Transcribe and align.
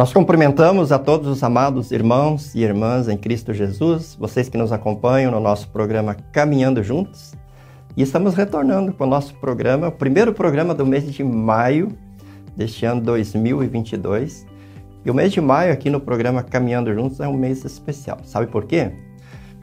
Nós 0.00 0.14
cumprimentamos 0.14 0.92
a 0.92 0.98
todos 0.98 1.28
os 1.28 1.42
amados 1.42 1.92
irmãos 1.92 2.54
e 2.54 2.62
irmãs 2.62 3.06
em 3.06 3.18
Cristo 3.18 3.52
Jesus, 3.52 4.16
vocês 4.18 4.48
que 4.48 4.56
nos 4.56 4.72
acompanham 4.72 5.30
no 5.30 5.38
nosso 5.38 5.68
programa 5.68 6.16
Caminhando 6.32 6.82
Juntos. 6.82 7.34
E 7.94 8.00
estamos 8.00 8.32
retornando 8.32 8.94
com 8.94 9.04
o 9.04 9.06
nosso 9.06 9.34
programa, 9.34 9.88
o 9.88 9.92
primeiro 9.92 10.32
programa 10.32 10.74
do 10.74 10.86
mês 10.86 11.04
de 11.04 11.22
maio 11.22 11.92
deste 12.56 12.86
ano 12.86 13.02
2022. 13.02 14.46
E 15.04 15.10
o 15.10 15.12
mês 15.12 15.32
de 15.32 15.40
maio 15.42 15.70
aqui 15.70 15.90
no 15.90 16.00
programa 16.00 16.42
Caminhando 16.42 16.94
Juntos 16.94 17.20
é 17.20 17.28
um 17.28 17.36
mês 17.36 17.62
especial. 17.66 18.20
Sabe 18.24 18.46
por 18.46 18.64
quê? 18.64 18.92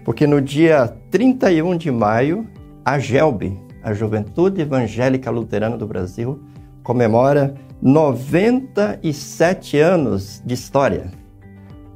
Porque 0.06 0.28
no 0.28 0.40
dia 0.40 0.96
31 1.10 1.76
de 1.76 1.90
maio, 1.90 2.48
a 2.86 3.00
GELB, 3.00 3.60
a 3.82 3.92
Juventude 3.92 4.62
Evangélica 4.62 5.32
Luterana 5.32 5.76
do 5.76 5.88
Brasil, 5.88 6.40
comemora 6.84 7.56
97 7.82 9.78
anos 9.80 10.42
de 10.44 10.54
história. 10.54 11.12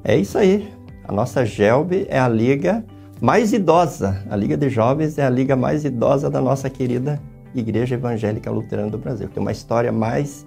É 0.04 0.16
isso 0.16 0.38
aí. 0.38 0.72
A 1.04 1.12
nossa 1.12 1.44
GELB 1.44 2.06
é 2.10 2.20
a 2.20 2.28
liga 2.28 2.86
mais 3.20 3.52
idosa. 3.52 4.24
A 4.30 4.36
Liga 4.36 4.56
de 4.56 4.70
Jovens 4.70 5.18
é 5.18 5.26
a 5.26 5.30
liga 5.30 5.56
mais 5.56 5.84
idosa 5.84 6.30
da 6.30 6.40
nossa 6.40 6.70
querida 6.70 7.20
Igreja 7.54 7.96
Evangélica 7.96 8.50
Luterana 8.52 8.92
do 8.92 8.98
Brasil. 8.98 9.28
Tem 9.28 9.42
uma 9.42 9.52
história 9.52 9.92
mais 9.92 10.46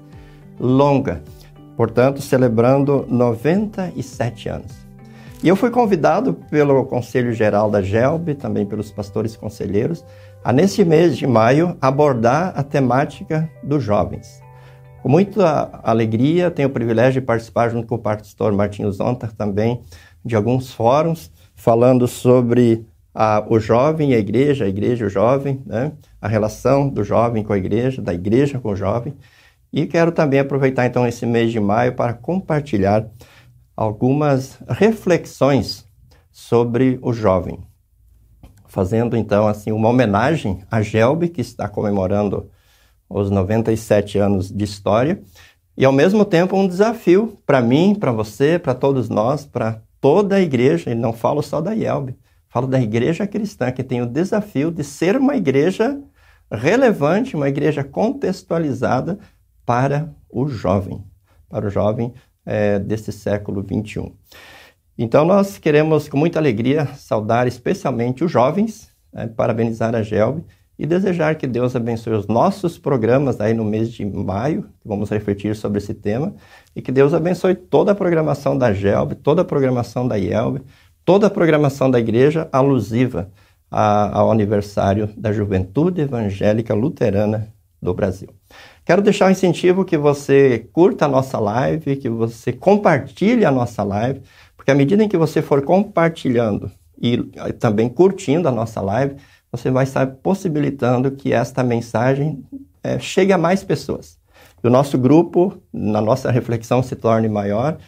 longa. 0.59 1.23
Portanto, 1.77 2.23
celebrando 2.23 3.05
97 3.09 4.49
anos. 4.49 4.73
E 5.43 5.49
eu 5.49 5.57
fui 5.57 5.71
convidado 5.71 6.35
pelo 6.49 6.85
Conselho 6.85 7.33
Geral 7.33 7.71
da 7.71 7.83
GELB, 7.83 8.35
também 8.37 8.65
pelos 8.65 8.91
pastores 8.91 9.37
conselheiros, 9.37 10.05
a 10.43 10.53
nesse 10.53 10.85
mês 10.85 11.19
de 11.19 11.27
maio 11.27 11.77
abordar 11.81 12.53
a 12.57 12.63
temática 12.63 13.51
dos 13.63 13.83
jovens. 13.83 14.44
Com 15.05 15.11
muita 15.11 15.69
alegria, 15.83 16.51
tenho 16.51 16.71
o 16.71 16.73
privilégio 16.73 17.21
de 17.21 17.27
participar 17.27 17.69
junto 17.69 17.87
com 17.87 17.97
o 17.97 17.99
pastor 17.99 18.55
Martinho 18.55 18.91
Zonta 18.91 19.31
também 19.37 19.83
de 20.25 20.35
alguns 20.35 20.73
fóruns 20.73 21.31
falando 21.55 22.09
sobre 22.09 22.87
a, 23.15 23.45
o 23.47 23.61
jovem 23.61 24.13
e 24.13 24.15
a 24.15 24.19
igreja, 24.19 24.65
a 24.65 24.69
igreja 24.69 25.05
e 25.05 25.07
o 25.07 25.11
jovem, 25.11 25.63
né? 25.67 25.93
a 26.23 26.27
relação 26.27 26.89
do 26.89 27.05
jovem 27.05 27.45
com 27.45 27.53
a 27.53 27.59
igreja, 27.59 28.01
da 28.01 28.15
igreja 28.15 28.59
com 28.59 28.71
o 28.71 28.75
jovem. 28.75 29.15
E 29.71 29.85
quero 29.85 30.11
também 30.11 30.41
aproveitar 30.41 30.87
então 30.87 31.07
esse 31.07 31.27
mês 31.27 31.53
de 31.53 31.61
maio 31.61 31.95
para 31.95 32.15
compartilhar 32.15 33.07
algumas 33.77 34.59
reflexões 34.67 35.87
sobre 36.33 36.99
o 37.03 37.13
jovem. 37.13 37.59
Fazendo 38.67 39.19
então 39.19 39.47
assim 39.47 39.71
uma 39.71 39.91
homenagem 39.91 40.63
a 40.71 40.81
Gelbe, 40.81 41.29
que 41.29 41.43
está 41.43 41.69
comemorando 41.69 42.49
os 43.15 43.31
97 43.31 44.19
anos 44.19 44.51
de 44.51 44.65
história, 44.65 45.23
e 45.77 45.85
ao 45.85 45.93
mesmo 45.93 46.25
tempo 46.25 46.57
um 46.57 46.67
desafio 46.67 47.39
para 47.47 47.61
mim, 47.61 47.95
para 47.95 48.11
você, 48.11 48.59
para 48.59 48.75
todos 48.75 49.09
nós, 49.09 49.47
para 49.47 49.81
toda 50.01 50.37
a 50.37 50.41
igreja, 50.41 50.91
e 50.91 50.95
não 50.95 51.13
falo 51.13 51.41
só 51.41 51.61
da 51.61 51.73
IELB, 51.73 52.17
falo 52.49 52.67
da 52.67 52.81
igreja 52.81 53.27
cristã, 53.27 53.71
que 53.71 53.85
tem 53.85 54.03
o 54.03 54.07
desafio 54.07 54.71
de 54.71 54.83
ser 54.83 55.17
uma 55.17 55.37
igreja 55.37 56.01
relevante, 56.51 57.37
uma 57.37 57.49
igreja 57.49 57.85
contextualizada 57.85 59.19
para 59.65 60.13
o 60.29 60.49
jovem, 60.49 61.05
para 61.49 61.67
o 61.67 61.71
jovem 61.71 62.13
é, 62.45 62.81
desse 62.81 63.13
século 63.13 63.63
21. 63.63 64.13
Então, 64.99 65.25
nós 65.25 65.57
queremos, 65.57 66.09
com 66.09 66.17
muita 66.17 66.39
alegria, 66.39 66.87
saudar 66.97 67.47
especialmente 67.47 68.25
os 68.25 68.31
jovens, 68.31 68.89
é, 69.13 69.27
parabenizar 69.29 69.95
a 69.95 70.03
GELB 70.03 70.45
e 70.79 70.87
desejar 70.87 71.37
que 71.37 71.47
Deus 71.47 71.77
abençoe 71.77 72.15
os 72.15 72.27
nossos 72.27 72.79
programas 72.79 73.41
aí 73.41 73.55
no 73.55 73.65
mês 73.65 73.91
de 73.91 74.05
maio, 74.05 74.69
vamos 74.85 75.11
refletir 75.11 75.55
sobre 75.55 75.79
esse 75.79 75.95
tema, 75.95 76.35
e 76.75 76.83
que 76.83 76.91
Deus 76.91 77.15
abençoe 77.15 77.55
toda 77.55 77.93
a 77.93 77.95
programação 77.95 78.59
da 78.59 78.73
GELB, 78.73 79.15
toda 79.17 79.43
a 79.43 79.45
programação 79.45 80.07
da 80.07 80.17
IELB, 80.17 80.63
toda 81.05 81.29
a 81.29 81.31
programação 81.31 81.91
da 81.91 82.01
igreja 82.01 82.49
alusiva 82.53 83.31
a, 83.71 84.19
ao 84.19 84.31
aniversário 84.31 85.09
da 85.17 85.33
Juventude 85.33 86.01
Evangélica 86.01 86.75
Luterana 86.75 87.49
do 87.81 87.95
Brasil. 87.95 88.29
Quero 88.85 89.03
deixar 89.03 89.29
um 89.29 89.31
incentivo 89.31 89.85
que 89.85 89.97
você 89.97 90.69
curta 90.73 91.05
a 91.05 91.09
nossa 91.09 91.39
live, 91.39 91.97
que 91.97 92.09
você 92.09 92.53
compartilhe 92.53 93.45
a 93.45 93.51
nossa 93.51 93.83
live, 93.83 94.23
porque 94.57 94.71
à 94.71 94.75
medida 94.75 95.05
em 95.05 95.09
que 95.09 95.17
você 95.17 95.41
for 95.41 95.63
compartilhando 95.63 96.71
e 97.01 97.19
também 97.59 97.89
curtindo 97.89 98.49
a 98.49 98.53
nossa 98.53 98.81
live, 98.81 99.17
você 99.57 99.71
vai 99.71 99.85
estar 99.85 100.05
possibilitando 100.17 101.13
que 101.13 101.33
esta 101.33 101.63
mensagem 101.63 102.45
é, 102.83 102.99
chegue 102.99 103.33
a 103.33 103.39
mais 103.39 103.63
pessoas. 103.63 104.19
E 104.63 104.67
o 104.67 104.71
nosso 104.71 104.99
grupo, 104.99 105.63
na 105.73 106.01
nossa 106.01 106.29
reflexão, 106.29 106.83
se 106.83 106.97
torne 106.97 107.29
maior 107.29 107.79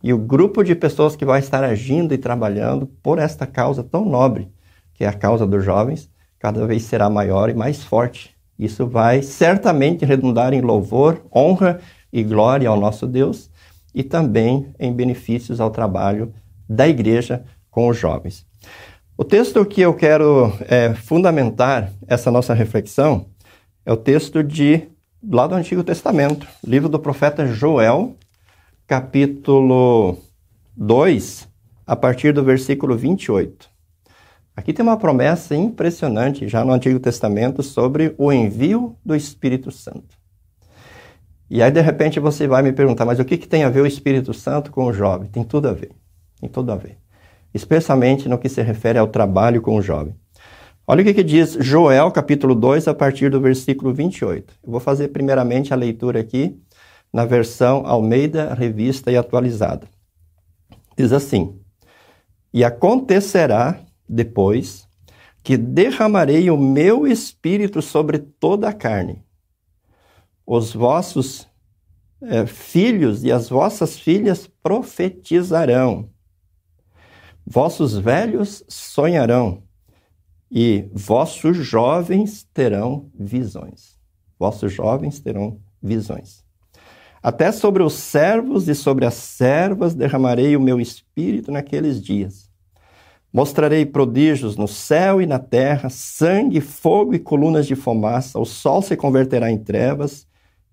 e 0.00 0.12
o 0.12 0.18
grupo 0.18 0.62
de 0.62 0.76
pessoas 0.76 1.16
que 1.16 1.24
vai 1.24 1.40
estar 1.40 1.64
agindo 1.64 2.14
e 2.14 2.18
trabalhando 2.18 2.86
por 3.02 3.18
esta 3.18 3.44
causa 3.44 3.82
tão 3.82 4.04
nobre, 4.04 4.48
que 4.94 5.02
é 5.02 5.08
a 5.08 5.12
causa 5.12 5.44
dos 5.44 5.64
jovens, 5.64 6.08
cada 6.38 6.64
vez 6.64 6.84
será 6.84 7.10
maior 7.10 7.50
e 7.50 7.54
mais 7.54 7.82
forte. 7.82 8.36
Isso 8.56 8.86
vai 8.86 9.20
certamente 9.20 10.04
redundar 10.04 10.54
em 10.54 10.60
louvor, 10.60 11.24
honra 11.34 11.80
e 12.12 12.22
glória 12.22 12.68
ao 12.68 12.78
nosso 12.78 13.04
Deus 13.04 13.50
e 13.92 14.04
também 14.04 14.72
em 14.78 14.92
benefícios 14.92 15.60
ao 15.60 15.70
trabalho 15.70 16.32
da 16.68 16.86
igreja 16.86 17.44
com 17.68 17.88
os 17.88 17.98
jovens. 17.98 18.46
O 19.18 19.24
texto 19.24 19.64
que 19.64 19.80
eu 19.80 19.94
quero 19.94 20.52
é, 20.68 20.92
fundamentar 20.92 21.90
essa 22.06 22.30
nossa 22.30 22.52
reflexão 22.52 23.28
é 23.82 23.90
o 23.90 23.96
texto 23.96 24.44
de 24.44 24.88
lá 25.26 25.46
do 25.46 25.54
Antigo 25.54 25.82
Testamento, 25.82 26.46
livro 26.62 26.86
do 26.86 26.98
profeta 26.98 27.46
Joel, 27.46 28.14
capítulo 28.86 30.18
2, 30.76 31.48
a 31.86 31.96
partir 31.96 32.34
do 32.34 32.44
versículo 32.44 32.94
28. 32.94 33.70
Aqui 34.54 34.74
tem 34.74 34.82
uma 34.82 34.98
promessa 34.98 35.56
impressionante 35.56 36.46
já 36.46 36.62
no 36.62 36.72
Antigo 36.72 37.00
Testamento 37.00 37.62
sobre 37.62 38.14
o 38.18 38.30
envio 38.30 38.98
do 39.02 39.16
Espírito 39.16 39.70
Santo. 39.70 40.14
E 41.48 41.62
aí, 41.62 41.70
de 41.70 41.80
repente, 41.80 42.20
você 42.20 42.46
vai 42.46 42.62
me 42.62 42.72
perguntar, 42.72 43.06
mas 43.06 43.18
o 43.18 43.24
que, 43.24 43.38
que 43.38 43.48
tem 43.48 43.64
a 43.64 43.70
ver 43.70 43.80
o 43.80 43.86
Espírito 43.86 44.34
Santo 44.34 44.70
com 44.70 44.84
o 44.84 44.92
jovem? 44.92 45.30
Tem 45.30 45.42
tudo 45.42 45.68
a 45.68 45.72
ver. 45.72 45.92
Tem 46.38 46.50
tudo 46.50 46.70
a 46.70 46.76
ver 46.76 46.98
especialmente 47.56 48.28
no 48.28 48.38
que 48.38 48.48
se 48.48 48.62
refere 48.62 48.98
ao 48.98 49.08
trabalho 49.08 49.60
com 49.60 49.76
o 49.76 49.82
jovem. 49.82 50.14
Olha 50.86 51.02
o 51.02 51.04
que, 51.04 51.14
que 51.14 51.24
diz 51.24 51.56
Joel, 51.60 52.12
capítulo 52.12 52.54
2, 52.54 52.86
a 52.86 52.94
partir 52.94 53.28
do 53.28 53.40
versículo 53.40 53.92
28. 53.92 54.54
Eu 54.62 54.70
vou 54.70 54.78
fazer 54.78 55.08
primeiramente 55.08 55.72
a 55.72 55.76
leitura 55.76 56.20
aqui 56.20 56.56
na 57.12 57.24
versão 57.24 57.84
Almeida, 57.86 58.54
revista 58.54 59.10
e 59.10 59.16
atualizada. 59.16 59.88
Diz 60.96 61.12
assim: 61.12 61.58
E 62.52 62.62
acontecerá 62.62 63.80
depois 64.08 64.86
que 65.42 65.56
derramarei 65.56 66.50
o 66.50 66.56
meu 66.56 67.06
espírito 67.06 67.82
sobre 67.82 68.18
toda 68.18 68.68
a 68.68 68.72
carne. 68.72 69.24
Os 70.46 70.72
vossos 70.72 71.48
é, 72.22 72.46
filhos 72.46 73.24
e 73.24 73.32
as 73.32 73.48
vossas 73.48 73.98
filhas 73.98 74.48
profetizarão 74.62 76.10
Vossos 77.48 77.96
velhos 77.96 78.64
sonharão 78.66 79.62
e 80.50 80.90
vossos 80.92 81.56
jovens 81.56 82.42
terão 82.52 83.08
visões. 83.14 83.96
Vossos 84.36 84.72
jovens 84.72 85.20
terão 85.20 85.60
visões. 85.80 86.44
Até 87.22 87.52
sobre 87.52 87.84
os 87.84 87.92
servos 87.92 88.68
e 88.68 88.74
sobre 88.74 89.06
as 89.06 89.14
servas 89.14 89.94
derramarei 89.94 90.56
o 90.56 90.60
meu 90.60 90.80
espírito 90.80 91.52
naqueles 91.52 92.02
dias. 92.02 92.50
Mostrarei 93.32 93.86
prodígios 93.86 94.56
no 94.56 94.66
céu 94.66 95.22
e 95.22 95.26
na 95.26 95.38
terra, 95.38 95.88
sangue, 95.88 96.60
fogo 96.60 97.14
e 97.14 97.18
colunas 97.20 97.66
de 97.66 97.76
fumaça. 97.76 98.40
O 98.40 98.44
sol 98.44 98.82
se 98.82 98.96
converterá 98.96 99.52
em 99.52 99.58
trevas 99.58 100.26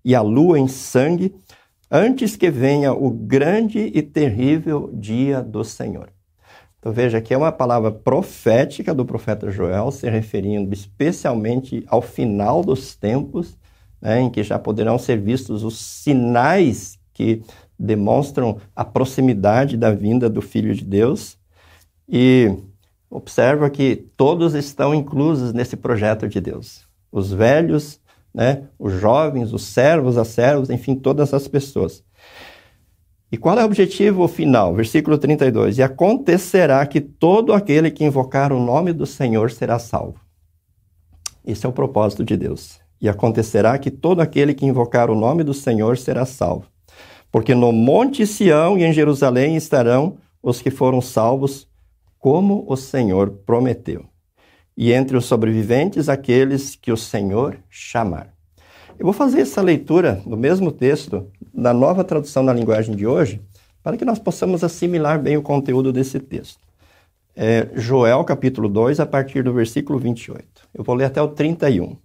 e 0.04 0.12
a 0.12 0.20
lua 0.22 0.58
em 0.58 0.66
sangue, 0.66 1.34
antes 1.88 2.34
que 2.34 2.50
venha 2.50 2.92
o 2.92 3.10
grande 3.10 3.92
e 3.94 4.02
terrível 4.02 4.90
dia 4.92 5.40
do 5.40 5.62
Senhor. 5.64 6.13
Então 6.84 6.92
veja 6.92 7.18
que 7.18 7.32
é 7.32 7.38
uma 7.38 7.50
palavra 7.50 7.90
profética 7.90 8.92
do 8.92 9.06
profeta 9.06 9.50
Joel, 9.50 9.90
se 9.90 10.06
referindo 10.10 10.74
especialmente 10.74 11.82
ao 11.86 12.02
final 12.02 12.62
dos 12.62 12.94
tempos, 12.94 13.56
né, 14.02 14.20
em 14.20 14.28
que 14.28 14.42
já 14.42 14.58
poderão 14.58 14.98
ser 14.98 15.18
vistos 15.18 15.64
os 15.64 15.78
sinais 15.78 16.98
que 17.14 17.40
demonstram 17.78 18.58
a 18.76 18.84
proximidade 18.84 19.78
da 19.78 19.92
vinda 19.92 20.28
do 20.28 20.42
Filho 20.42 20.74
de 20.74 20.84
Deus. 20.84 21.38
E 22.06 22.54
observa 23.08 23.70
que 23.70 23.96
todos 24.14 24.52
estão 24.52 24.94
inclusos 24.94 25.54
nesse 25.54 25.78
projeto 25.78 26.28
de 26.28 26.38
Deus. 26.38 26.86
Os 27.10 27.32
velhos, 27.32 27.98
né, 28.34 28.64
os 28.78 28.92
jovens, 28.92 29.54
os 29.54 29.62
servos, 29.62 30.18
as 30.18 30.28
servas, 30.28 30.68
enfim, 30.68 30.94
todas 30.96 31.32
as 31.32 31.48
pessoas. 31.48 32.04
E 33.34 33.36
qual 33.36 33.58
é 33.58 33.62
o 33.62 33.66
objetivo 33.66 34.28
final? 34.28 34.72
Versículo 34.76 35.18
32. 35.18 35.78
E 35.78 35.82
acontecerá 35.82 36.86
que 36.86 37.00
todo 37.00 37.52
aquele 37.52 37.90
que 37.90 38.04
invocar 38.04 38.52
o 38.52 38.60
nome 38.60 38.92
do 38.92 39.04
Senhor 39.04 39.50
será 39.50 39.76
salvo. 39.76 40.20
Esse 41.44 41.66
é 41.66 41.68
o 41.68 41.72
propósito 41.72 42.22
de 42.22 42.36
Deus. 42.36 42.78
E 43.00 43.08
acontecerá 43.08 43.76
que 43.76 43.90
todo 43.90 44.20
aquele 44.20 44.54
que 44.54 44.64
invocar 44.64 45.10
o 45.10 45.16
nome 45.16 45.42
do 45.42 45.52
Senhor 45.52 45.98
será 45.98 46.24
salvo. 46.24 46.68
Porque 47.32 47.56
no 47.56 47.72
Monte 47.72 48.24
Sião 48.24 48.78
e 48.78 48.84
em 48.84 48.92
Jerusalém 48.92 49.56
estarão 49.56 50.16
os 50.40 50.62
que 50.62 50.70
foram 50.70 51.00
salvos, 51.00 51.66
como 52.20 52.64
o 52.68 52.76
Senhor 52.76 53.30
prometeu. 53.44 54.04
E 54.76 54.92
entre 54.92 55.16
os 55.16 55.24
sobreviventes, 55.24 56.08
aqueles 56.08 56.76
que 56.76 56.92
o 56.92 56.96
Senhor 56.96 57.58
chamar. 57.68 58.32
Eu 58.96 59.04
vou 59.04 59.12
fazer 59.12 59.40
essa 59.40 59.60
leitura 59.60 60.22
do 60.24 60.36
mesmo 60.36 60.70
texto, 60.70 61.28
na 61.52 61.74
nova 61.74 62.04
tradução 62.04 62.44
na 62.44 62.52
linguagem 62.52 62.94
de 62.94 63.06
hoje, 63.06 63.42
para 63.82 63.96
que 63.96 64.04
nós 64.04 64.20
possamos 64.20 64.62
assimilar 64.62 65.20
bem 65.20 65.36
o 65.36 65.42
conteúdo 65.42 65.92
desse 65.92 66.20
texto. 66.20 66.60
É 67.34 67.68
Joel 67.74 68.22
capítulo 68.24 68.68
2, 68.68 69.00
a 69.00 69.06
partir 69.06 69.42
do 69.42 69.52
versículo 69.52 69.98
28. 69.98 70.46
Eu 70.72 70.84
vou 70.84 70.94
ler 70.94 71.06
até 71.06 71.20
o 71.20 71.28
31. 71.28 71.96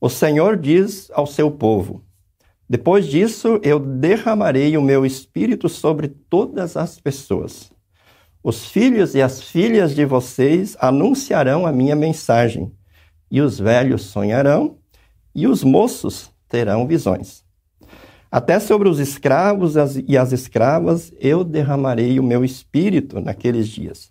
O 0.00 0.08
Senhor 0.08 0.56
diz 0.56 1.08
ao 1.12 1.26
seu 1.26 1.48
povo: 1.48 2.02
Depois 2.68 3.06
disso 3.06 3.60
eu 3.62 3.78
derramarei 3.78 4.76
o 4.76 4.82
meu 4.82 5.06
espírito 5.06 5.68
sobre 5.68 6.08
todas 6.08 6.76
as 6.76 6.98
pessoas. 6.98 7.70
Os 8.42 8.66
filhos 8.66 9.14
e 9.14 9.22
as 9.22 9.40
filhas 9.40 9.94
de 9.94 10.04
vocês 10.04 10.76
anunciarão 10.80 11.66
a 11.66 11.72
minha 11.72 11.94
mensagem, 11.94 12.72
e 13.30 13.40
os 13.40 13.60
velhos 13.60 14.02
sonharão 14.02 14.77
e 15.38 15.46
os 15.46 15.62
moços 15.62 16.32
terão 16.48 16.84
visões. 16.84 17.44
Até 18.28 18.58
sobre 18.58 18.88
os 18.88 18.98
escravos 18.98 19.74
e 20.08 20.18
as 20.18 20.32
escravas 20.32 21.12
eu 21.20 21.44
derramarei 21.44 22.18
o 22.18 22.24
meu 22.24 22.44
espírito 22.44 23.20
naqueles 23.20 23.68
dias. 23.68 24.10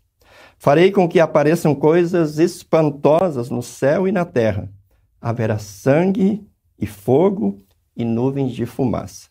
Farei 0.57 0.89
com 0.89 1.05
que 1.05 1.19
apareçam 1.19 1.75
coisas 1.75 2.39
espantosas 2.39 3.49
no 3.49 3.61
céu 3.61 4.07
e 4.07 4.11
na 4.13 4.23
terra. 4.23 4.71
Haverá 5.19 5.57
sangue 5.57 6.47
e 6.79 6.87
fogo 6.87 7.61
e 7.93 8.05
nuvens 8.05 8.53
de 8.53 8.65
fumaça. 8.65 9.27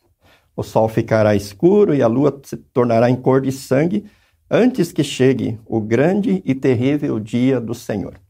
O 0.54 0.62
sol 0.62 0.90
ficará 0.90 1.34
escuro 1.34 1.94
e 1.94 2.02
a 2.02 2.06
lua 2.06 2.38
se 2.44 2.58
tornará 2.58 3.08
em 3.08 3.16
cor 3.16 3.40
de 3.40 3.50
sangue 3.50 4.04
antes 4.50 4.92
que 4.92 5.02
chegue 5.02 5.58
o 5.64 5.80
grande 5.80 6.42
e 6.44 6.54
terrível 6.54 7.18
dia 7.18 7.58
do 7.58 7.74
Senhor. 7.74 8.20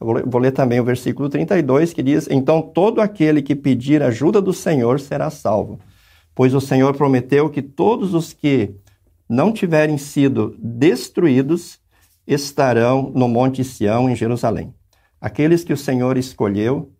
Vou 0.00 0.40
ler 0.40 0.52
também 0.52 0.80
o 0.80 0.84
versículo 0.84 1.28
32 1.28 1.92
que 1.92 2.02
diz: 2.02 2.26
Então 2.30 2.62
todo 2.62 3.02
aquele 3.02 3.42
que 3.42 3.54
pedir 3.54 4.02
ajuda 4.02 4.40
do 4.40 4.52
Senhor 4.52 4.98
será 4.98 5.28
salvo, 5.28 5.78
pois 6.34 6.54
o 6.54 6.60
Senhor 6.60 6.96
prometeu 6.96 7.50
que 7.50 7.60
todos 7.60 8.14
os 8.14 8.32
que 8.32 8.74
não 9.28 9.52
tiverem 9.52 9.98
sido 9.98 10.56
destruídos 10.58 11.78
estarão 12.26 13.12
no 13.14 13.28
Monte 13.28 13.62
Sião, 13.62 14.08
em 14.08 14.16
Jerusalém. 14.16 14.74
Aqueles 15.20 15.62
que 15.62 15.72
o 15.72 15.76
Senhor 15.76 16.16
escolheu 16.16 16.90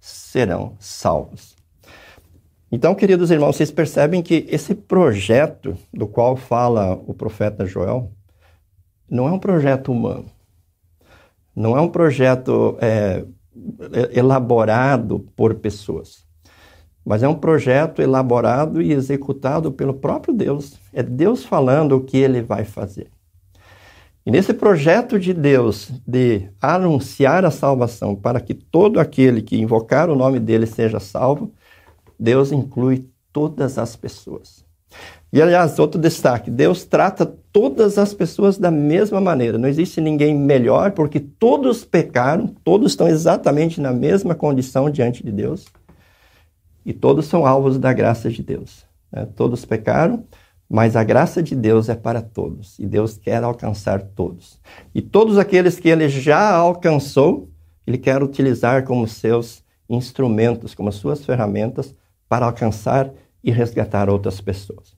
serão 0.00 0.76
salvos. 0.78 1.54
Então, 2.72 2.94
queridos 2.94 3.30
irmãos, 3.30 3.56
vocês 3.56 3.70
percebem 3.70 4.22
que 4.22 4.46
esse 4.48 4.74
projeto 4.74 5.76
do 5.92 6.06
qual 6.06 6.36
fala 6.36 6.94
o 7.06 7.12
profeta 7.12 7.66
Joel 7.66 8.10
não 9.08 9.28
é 9.28 9.32
um 9.32 9.38
projeto 9.38 9.92
humano. 9.92 10.35
Não 11.56 11.74
é 11.74 11.80
um 11.80 11.88
projeto 11.88 12.76
é, 12.82 13.24
elaborado 14.12 15.20
por 15.34 15.54
pessoas, 15.54 16.26
mas 17.02 17.22
é 17.22 17.28
um 17.28 17.34
projeto 17.34 18.02
elaborado 18.02 18.82
e 18.82 18.92
executado 18.92 19.72
pelo 19.72 19.94
próprio 19.94 20.34
Deus. 20.34 20.78
É 20.92 21.02
Deus 21.02 21.44
falando 21.44 21.96
o 21.96 22.04
que 22.04 22.18
ele 22.18 22.42
vai 22.42 22.64
fazer. 22.64 23.10
E 24.26 24.30
nesse 24.30 24.52
projeto 24.52 25.18
de 25.18 25.32
Deus 25.32 25.90
de 26.06 26.50
anunciar 26.60 27.44
a 27.44 27.50
salvação 27.50 28.14
para 28.14 28.40
que 28.40 28.52
todo 28.52 28.98
aquele 28.98 29.40
que 29.40 29.56
invocar 29.56 30.10
o 30.10 30.16
nome 30.16 30.40
dele 30.40 30.66
seja 30.66 30.98
salvo, 30.98 31.54
Deus 32.18 32.50
inclui 32.50 33.08
todas 33.32 33.78
as 33.78 33.94
pessoas. 33.94 34.65
E 35.36 35.42
aliás, 35.42 35.78
outro 35.78 36.00
destaque: 36.00 36.50
Deus 36.50 36.86
trata 36.86 37.26
todas 37.26 37.98
as 37.98 38.14
pessoas 38.14 38.56
da 38.56 38.70
mesma 38.70 39.20
maneira. 39.20 39.58
Não 39.58 39.68
existe 39.68 40.00
ninguém 40.00 40.34
melhor, 40.34 40.92
porque 40.92 41.20
todos 41.20 41.84
pecaram, 41.84 42.46
todos 42.64 42.92
estão 42.92 43.06
exatamente 43.06 43.78
na 43.78 43.92
mesma 43.92 44.34
condição 44.34 44.88
diante 44.88 45.22
de 45.22 45.30
Deus. 45.30 45.66
E 46.86 46.94
todos 46.94 47.26
são 47.26 47.46
alvos 47.46 47.78
da 47.78 47.92
graça 47.92 48.30
de 48.30 48.42
Deus. 48.42 48.86
Né? 49.12 49.28
Todos 49.36 49.62
pecaram, 49.66 50.24
mas 50.66 50.96
a 50.96 51.04
graça 51.04 51.42
de 51.42 51.54
Deus 51.54 51.90
é 51.90 51.94
para 51.94 52.22
todos. 52.22 52.78
E 52.78 52.86
Deus 52.86 53.18
quer 53.18 53.44
alcançar 53.44 54.00
todos. 54.00 54.58
E 54.94 55.02
todos 55.02 55.36
aqueles 55.36 55.78
que 55.78 55.90
ele 55.90 56.08
já 56.08 56.54
alcançou, 56.54 57.50
ele 57.86 57.98
quer 57.98 58.22
utilizar 58.22 58.84
como 58.84 59.06
seus 59.06 59.62
instrumentos, 59.86 60.74
como 60.74 60.90
suas 60.90 61.26
ferramentas 61.26 61.94
para 62.26 62.46
alcançar 62.46 63.12
e 63.44 63.50
resgatar 63.50 64.08
outras 64.08 64.40
pessoas. 64.40 64.96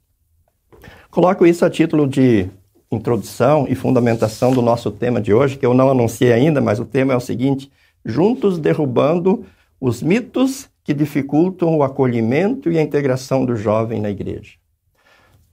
Coloco 1.10 1.46
isso 1.46 1.64
a 1.64 1.70
título 1.70 2.06
de 2.06 2.48
introdução 2.92 3.66
e 3.68 3.74
fundamentação 3.74 4.52
do 4.52 4.60
nosso 4.60 4.90
tema 4.90 5.20
de 5.20 5.32
hoje, 5.32 5.56
que 5.56 5.64
eu 5.64 5.72
não 5.72 5.90
anunciei 5.90 6.32
ainda, 6.32 6.60
mas 6.60 6.78
o 6.78 6.84
tema 6.84 7.14
é 7.14 7.16
o 7.16 7.20
seguinte: 7.20 7.70
juntos 8.04 8.58
derrubando 8.58 9.44
os 9.80 10.02
mitos 10.02 10.68
que 10.84 10.92
dificultam 10.92 11.76
o 11.76 11.82
acolhimento 11.82 12.70
e 12.70 12.78
a 12.78 12.82
integração 12.82 13.44
do 13.44 13.56
jovem 13.56 14.00
na 14.00 14.10
igreja. 14.10 14.52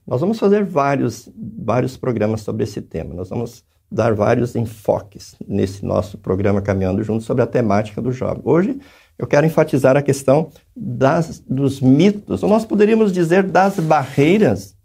Nós 0.06 0.20
vamos 0.20 0.38
fazer 0.38 0.64
vários, 0.64 1.28
vários 1.36 1.96
programas 1.96 2.42
sobre 2.42 2.64
esse 2.64 2.80
tema. 2.80 3.14
Nós 3.14 3.30
vamos 3.30 3.64
dar 3.90 4.14
vários 4.14 4.54
enfoques 4.56 5.36
nesse 5.48 5.84
nosso 5.84 6.18
programa 6.18 6.60
Caminhando 6.60 7.02
Juntos 7.02 7.26
sobre 7.26 7.42
a 7.42 7.46
temática 7.46 8.02
do 8.02 8.12
jovem. 8.12 8.42
Hoje 8.44 8.78
eu 9.18 9.26
quero 9.26 9.46
enfatizar 9.46 9.96
a 9.96 10.02
questão 10.02 10.50
das, 10.76 11.40
dos 11.40 11.80
mitos, 11.80 12.42
ou 12.42 12.48
nós 12.48 12.64
poderíamos 12.64 13.10
dizer 13.10 13.42
das 13.42 13.80
barreiras 13.80 14.75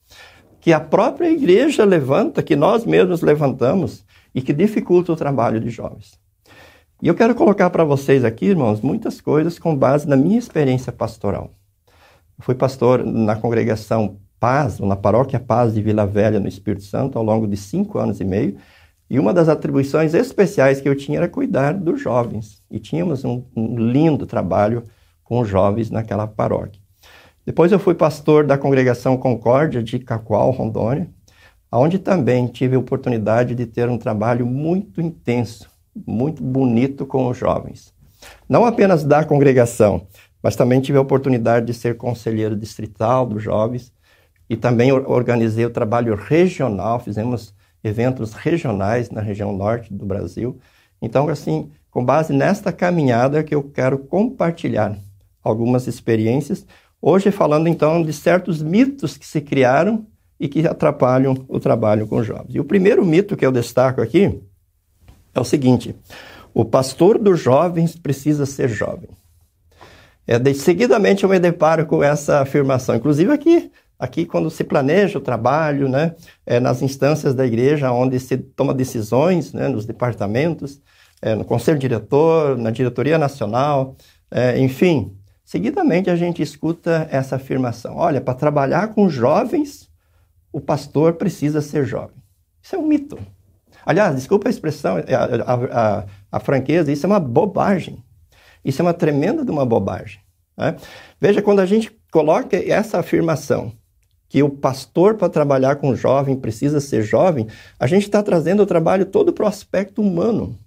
que 0.62 0.72
a 0.72 0.80
própria 0.80 1.30
igreja 1.30 1.84
levanta, 1.84 2.44
que 2.44 2.56
nós 2.56 2.86
mesmos 2.86 3.22
levantamos 3.22 4.06
e 4.34 4.42
que 4.42 4.54
dificulta 4.54 5.12
o 5.12 5.16
trabalho 5.16 5.60
de 5.60 5.72
jovens. 5.72 6.20
E 7.02 7.08
eu 7.08 7.16
quero 7.16 7.34
colocar 7.34 7.72
para 7.72 7.84
vocês 7.84 8.24
aqui, 8.24 8.46
irmãos, 8.46 8.80
muitas 8.80 9.20
coisas 9.20 9.58
com 9.58 9.76
base 9.76 10.08
na 10.08 10.16
minha 10.16 10.38
experiência 10.38 10.92
pastoral. 10.92 11.50
Eu 11.88 12.46
fui 12.46 12.54
pastor 12.54 13.04
na 13.04 13.36
congregação 13.36 14.20
Paz, 14.40 14.80
na 14.80 14.96
paróquia 14.96 15.40
Paz 15.40 15.74
de 15.74 15.82
Vila 15.82 16.06
Velha, 16.06 16.40
no 16.40 16.48
Espírito 16.48 16.84
Santo, 16.84 17.18
ao 17.18 17.24
longo 17.24 17.48
de 17.48 17.58
cinco 17.58 17.98
anos 17.98 18.20
e 18.20 18.24
meio. 18.24 18.58
E 19.10 19.20
uma 19.20 19.34
das 19.34 19.50
atribuições 19.50 20.14
especiais 20.14 20.80
que 20.80 20.88
eu 20.88 20.96
tinha 20.96 21.18
era 21.18 21.28
cuidar 21.28 21.74
dos 21.74 22.00
jovens. 22.00 22.62
E 22.70 22.80
tínhamos 22.80 23.26
um, 23.26 23.44
um 23.56 23.78
lindo 23.78 24.26
trabalho 24.26 24.84
com 25.24 25.40
os 25.40 25.48
jovens 25.48 25.90
naquela 25.90 26.28
paróquia. 26.28 26.81
Depois 27.46 27.72
eu 27.72 27.80
fui 27.80 27.96
pastor 27.96 28.46
da 28.46 28.58
congregação 28.58 29.18
Concórdia 29.18 29.82
de 29.82 29.98
Cacoal, 29.98 30.52
Rondônia, 30.52 31.10
onde 31.72 31.98
também 31.98 32.46
tive 32.46 32.76
a 32.76 32.80
oportunidade 32.80 33.56
de 33.56 33.66
ter 33.66 33.90
um 33.90 33.98
trabalho 33.98 34.46
muito 34.46 35.02
intenso, 35.02 35.68
muito 36.06 36.44
bonito 36.44 37.06
com 37.06 37.28
os 37.28 37.38
jovens. 37.38 37.94
Não 38.48 38.64
apenas 38.64 39.04
da 39.04 39.24
congregação, 39.24 40.06
mas 40.44 40.56
também 40.56 40.80
tive 40.82 41.00
a 41.00 41.02
oportunidade 41.02 41.66
de 41.66 41.74
ser 41.74 41.98
conselheiro 41.98 42.56
distrital 42.56 43.26
dos 43.26 43.42
jovens 43.42 43.92
e 44.48 44.56
também 44.56 44.92
organizei 44.92 45.66
o 45.66 45.70
trabalho 45.72 46.16
regional, 46.16 47.00
fizemos 47.00 47.56
eventos 47.84 48.34
regionais 48.34 49.10
na 49.10 49.22
região 49.22 49.52
norte 49.52 49.92
do 49.92 50.06
Brasil. 50.06 50.60
Então, 51.02 51.28
assim, 51.28 51.72
com 51.90 52.06
base 52.06 52.34
nesta 52.34 52.72
caminhada 52.72 53.44
que 53.44 53.56
eu 53.56 53.64
quero 53.64 53.98
compartilhar 53.98 54.96
algumas 55.44 55.88
experiências 55.88 56.68
Hoje 57.02 57.32
falando 57.32 57.68
então 57.68 58.04
de 58.04 58.14
certos 58.14 58.62
mitos 58.62 59.18
que 59.18 59.26
se 59.26 59.42
criaram 59.42 60.06
e 60.40 60.48
que 60.48 60.68
atrapalham 60.68 61.36
o 61.48 61.60
trabalho 61.60 62.08
com 62.08 62.24
jovens. 62.24 62.54
E 62.54 62.60
o 62.60 62.64
primeiro 62.66 63.06
mito 63.06 63.36
que 63.36 63.46
eu 63.46 63.52
destaco 63.52 64.02
aqui 64.02 64.40
é 65.34 65.40
o 65.40 65.44
seguinte: 65.44 65.96
o 66.54 66.64
pastor 66.64 67.18
dos 67.18 67.40
jovens 67.40 67.96
precisa 67.96 68.46
ser 68.46 68.70
jovem. 68.70 69.10
É, 70.28 70.38
de, 70.38 70.54
seguidamente 70.54 71.24
eu 71.24 71.30
me 71.30 71.40
deparo 71.40 71.86
com 71.86 72.04
essa 72.04 72.42
afirmação, 72.42 72.96
inclusive 72.96 73.32
aqui, 73.32 73.72
aqui 73.98 74.26
quando 74.26 74.50
se 74.50 74.64
planeja 74.64 75.18
o 75.18 75.22
trabalho, 75.22 75.90
né, 75.90 76.16
é, 76.46 76.60
nas 76.60 76.82
instâncias 76.82 77.34
da 77.34 77.46
igreja, 77.46 77.92
onde 77.92 78.20
se 78.20 78.38
toma 78.38 78.74
decisões, 78.74 79.52
né, 79.52 79.68
nos 79.68 79.86
departamentos, 79.86 80.80
é, 81.22 81.36
no 81.36 81.44
conselho 81.44 81.80
diretor, 81.80 82.58
na 82.58 82.72
diretoria 82.72 83.18
nacional, 83.18 83.96
é, 84.30 84.60
enfim, 84.60 85.16
Seguidamente 85.52 86.10
a 86.10 86.16
gente 86.16 86.42
escuta 86.42 87.10
essa 87.12 87.36
afirmação: 87.36 87.98
olha, 87.98 88.22
para 88.22 88.34
trabalhar 88.34 88.94
com 88.94 89.10
jovens, 89.10 89.92
o 90.50 90.62
pastor 90.62 91.16
precisa 91.16 91.60
ser 91.60 91.84
jovem. 91.84 92.16
Isso 92.62 92.74
é 92.74 92.80
um 92.80 92.88
mito. 92.88 93.20
Aliás, 93.86 94.16
desculpa 94.16 94.48
a 94.48 94.50
expressão, 94.50 94.96
a, 94.96 95.52
a, 95.52 95.98
a, 96.00 96.06
a 96.32 96.40
franqueza, 96.40 96.90
isso 96.90 97.06
é 97.06 97.10
uma 97.10 97.20
bobagem. 97.20 98.02
Isso 98.64 98.82
é 98.82 98.86
uma 98.86 98.94
tremenda 98.94 99.44
de 99.44 99.52
uma 99.52 99.66
bobagem. 99.66 100.22
Né? 100.56 100.78
Veja, 101.20 101.42
quando 101.42 101.60
a 101.60 101.66
gente 101.66 101.92
coloca 102.10 102.56
essa 102.56 103.00
afirmação, 103.00 103.74
que 104.30 104.42
o 104.42 104.50
pastor 104.50 105.16
para 105.16 105.28
trabalhar 105.28 105.76
com 105.76 105.94
jovem 105.98 106.38
precisa 106.38 106.80
ser 106.80 107.04
jovem, 107.04 107.46
a 107.78 107.88
gente 107.88 108.04
está 108.04 108.24
trazendo 108.24 108.64
o 108.64 108.66
trabalho 108.66 109.06
todo 109.06 109.34
para 109.34 109.44
o 109.44 109.50
aspecto 109.50 110.02
humano. 110.02 110.58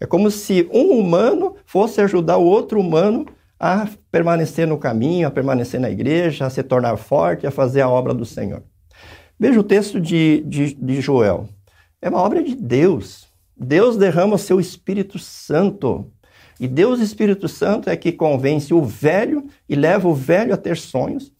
É 0.00 0.06
como 0.06 0.32
se 0.32 0.68
um 0.72 0.98
humano 0.98 1.54
fosse 1.64 2.00
ajudar 2.00 2.38
o 2.38 2.44
outro 2.44 2.80
humano 2.80 3.24
a 3.60 3.86
permanecer 4.10 4.66
no 4.66 4.78
caminho, 4.78 5.28
a 5.28 5.30
permanecer 5.30 5.78
na 5.78 5.90
igreja, 5.90 6.46
a 6.46 6.50
se 6.50 6.62
tornar 6.62 6.96
forte, 6.96 7.46
a 7.46 7.50
fazer 7.50 7.82
a 7.82 7.88
obra 7.90 8.14
do 8.14 8.24
Senhor. 8.24 8.62
Veja 9.38 9.60
o 9.60 9.64
texto 9.64 10.00
de, 10.00 10.42
de, 10.46 10.74
de 10.74 11.00
Joel. 11.02 11.46
É 12.00 12.08
uma 12.08 12.20
obra 12.20 12.42
de 12.42 12.54
Deus. 12.54 13.28
Deus 13.54 13.98
derrama 13.98 14.36
o 14.36 14.38
seu 14.38 14.58
Espírito 14.58 15.18
Santo. 15.18 16.10
E 16.58 16.66
Deus 16.66 17.00
Espírito 17.00 17.48
Santo 17.48 17.90
é 17.90 17.96
que 17.96 18.12
convence 18.12 18.72
o 18.72 18.82
velho 18.82 19.44
e 19.68 19.76
leva 19.76 20.08
o 20.08 20.14
velho 20.14 20.54
a 20.54 20.56
ter 20.56 20.78
sonhos. 20.78 21.30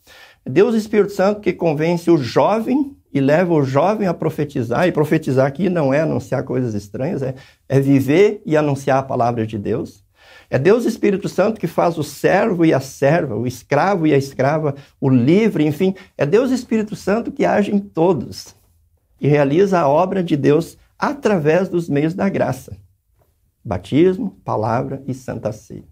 Deus 0.44 0.74
Espírito 0.74 1.12
Santo 1.12 1.40
que 1.40 1.54
convence 1.54 2.10
o 2.10 2.18
jovem 2.18 2.94
e 3.12 3.20
leva 3.20 3.54
o 3.54 3.64
jovem 3.64 4.06
a 4.06 4.12
profetizar. 4.12 4.86
E 4.86 4.92
profetizar 4.92 5.46
aqui 5.46 5.70
não 5.70 5.92
é 5.92 6.02
anunciar 6.02 6.42
coisas 6.44 6.74
estranhas, 6.74 7.22
é, 7.22 7.34
é 7.66 7.80
viver 7.80 8.42
e 8.44 8.56
anunciar 8.56 8.98
a 8.98 9.02
palavra 9.02 9.46
de 9.46 9.58
Deus. 9.58 10.04
É 10.50 10.58
Deus 10.58 10.84
Espírito 10.84 11.28
Santo 11.28 11.60
que 11.60 11.68
faz 11.68 11.96
o 11.96 12.02
servo 12.02 12.64
e 12.64 12.74
a 12.74 12.80
serva, 12.80 13.36
o 13.36 13.46
escravo 13.46 14.04
e 14.04 14.12
a 14.12 14.18
escrava, 14.18 14.74
o 15.00 15.08
livre, 15.08 15.64
enfim. 15.64 15.94
É 16.18 16.26
Deus 16.26 16.50
Espírito 16.50 16.96
Santo 16.96 17.30
que 17.30 17.44
age 17.44 17.72
em 17.72 17.78
todos 17.78 18.56
e 19.20 19.28
realiza 19.28 19.78
a 19.78 19.88
obra 19.88 20.24
de 20.24 20.36
Deus 20.36 20.76
através 20.98 21.68
dos 21.68 21.88
meios 21.88 22.14
da 22.14 22.28
graça: 22.28 22.76
batismo, 23.64 24.36
palavra 24.44 25.02
e 25.06 25.14
santa 25.14 25.52
ceia. 25.52 25.84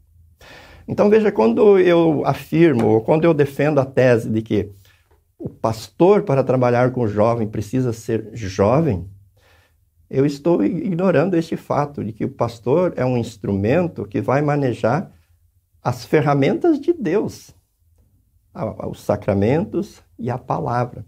Então 0.89 1.09
veja, 1.09 1.31
quando 1.31 1.79
eu 1.79 2.23
afirmo, 2.27 2.89
ou 2.89 3.01
quando 3.01 3.25
eu 3.25 3.35
defendo 3.35 3.79
a 3.79 3.85
tese 3.85 4.29
de 4.29 4.43
que 4.43 4.71
o 5.39 5.49
pastor 5.49 6.23
para 6.23 6.43
trabalhar 6.43 6.91
com 6.91 7.03
o 7.03 7.09
jovem 7.09 7.47
precisa 7.47 7.93
ser 7.93 8.31
jovem, 8.33 9.07
eu 10.11 10.25
estou 10.25 10.65
ignorando 10.65 11.37
este 11.37 11.57
fato 11.57 12.03
de 12.03 12.13
que 12.13 12.25
o 12.25 12.31
pastor 12.31 12.95
é 12.97 13.05
um 13.05 13.17
instrumento 13.17 14.07
que 14.07 14.21
vai 14.21 14.41
manejar 14.41 15.13
as 15.83 16.05
ferramentas 16.05 16.81
de 16.81 16.93
Deus, 16.93 17.55
os 18.89 19.01
sacramentos 19.03 20.03
e 20.19 20.31
a 20.31 20.39
palavra. 20.39 21.05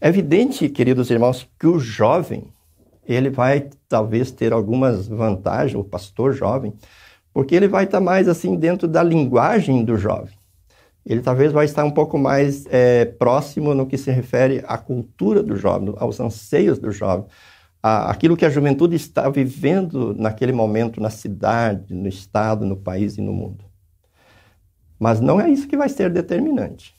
É 0.00 0.08
evidente, 0.08 0.68
queridos 0.68 1.10
irmãos, 1.10 1.48
que 1.58 1.66
o 1.66 1.78
jovem, 1.78 2.52
ele 3.04 3.30
vai 3.30 3.68
talvez 3.88 4.30
ter 4.30 4.52
algumas 4.52 5.08
vantagens, 5.08 5.74
o 5.74 5.84
pastor 5.84 6.32
jovem, 6.32 6.72
porque 7.32 7.54
ele 7.54 7.68
vai 7.68 7.84
estar 7.84 8.00
mais 8.00 8.28
assim 8.28 8.56
dentro 8.56 8.86
da 8.86 9.02
linguagem 9.02 9.84
do 9.84 9.96
jovem. 9.96 10.34
Ele 11.04 11.20
talvez 11.20 11.52
vai 11.52 11.64
estar 11.64 11.84
um 11.84 11.90
pouco 11.90 12.16
mais 12.16 12.64
é, 12.66 13.04
próximo 13.04 13.74
no 13.74 13.86
que 13.86 13.98
se 13.98 14.10
refere 14.10 14.62
à 14.66 14.78
cultura 14.78 15.42
do 15.42 15.56
jovem, 15.56 15.94
aos 15.98 16.20
anseios 16.20 16.78
do 16.78 16.92
jovem 16.92 17.26
a, 17.82 18.10
aquilo 18.10 18.36
que 18.36 18.44
a 18.44 18.50
juventude 18.50 18.96
está 18.96 19.28
vivendo 19.28 20.14
naquele 20.14 20.52
momento 20.52 21.00
na 21.00 21.10
cidade, 21.10 21.94
no 21.94 22.08
estado, 22.08 22.64
no 22.64 22.76
país 22.76 23.16
e 23.16 23.20
no 23.20 23.32
mundo. 23.32 23.64
Mas 24.98 25.20
não 25.20 25.40
é 25.40 25.48
isso 25.48 25.66
que 25.66 25.76
vai 25.76 25.88
ser 25.88 26.10
determinante. 26.10 26.94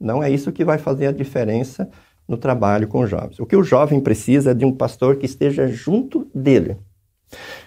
Não 0.00 0.22
é 0.22 0.30
isso 0.30 0.52
que 0.52 0.64
vai 0.64 0.78
fazer 0.78 1.06
a 1.06 1.12
diferença 1.12 1.88
no 2.26 2.36
trabalho 2.36 2.88
com 2.88 3.06
jovens. 3.06 3.38
O 3.38 3.46
que 3.46 3.56
o 3.56 3.62
jovem 3.62 4.00
precisa 4.00 4.50
é 4.50 4.54
de 4.54 4.64
um 4.64 4.72
pastor 4.72 5.16
que 5.16 5.26
esteja 5.26 5.68
junto 5.68 6.28
dele. 6.34 6.76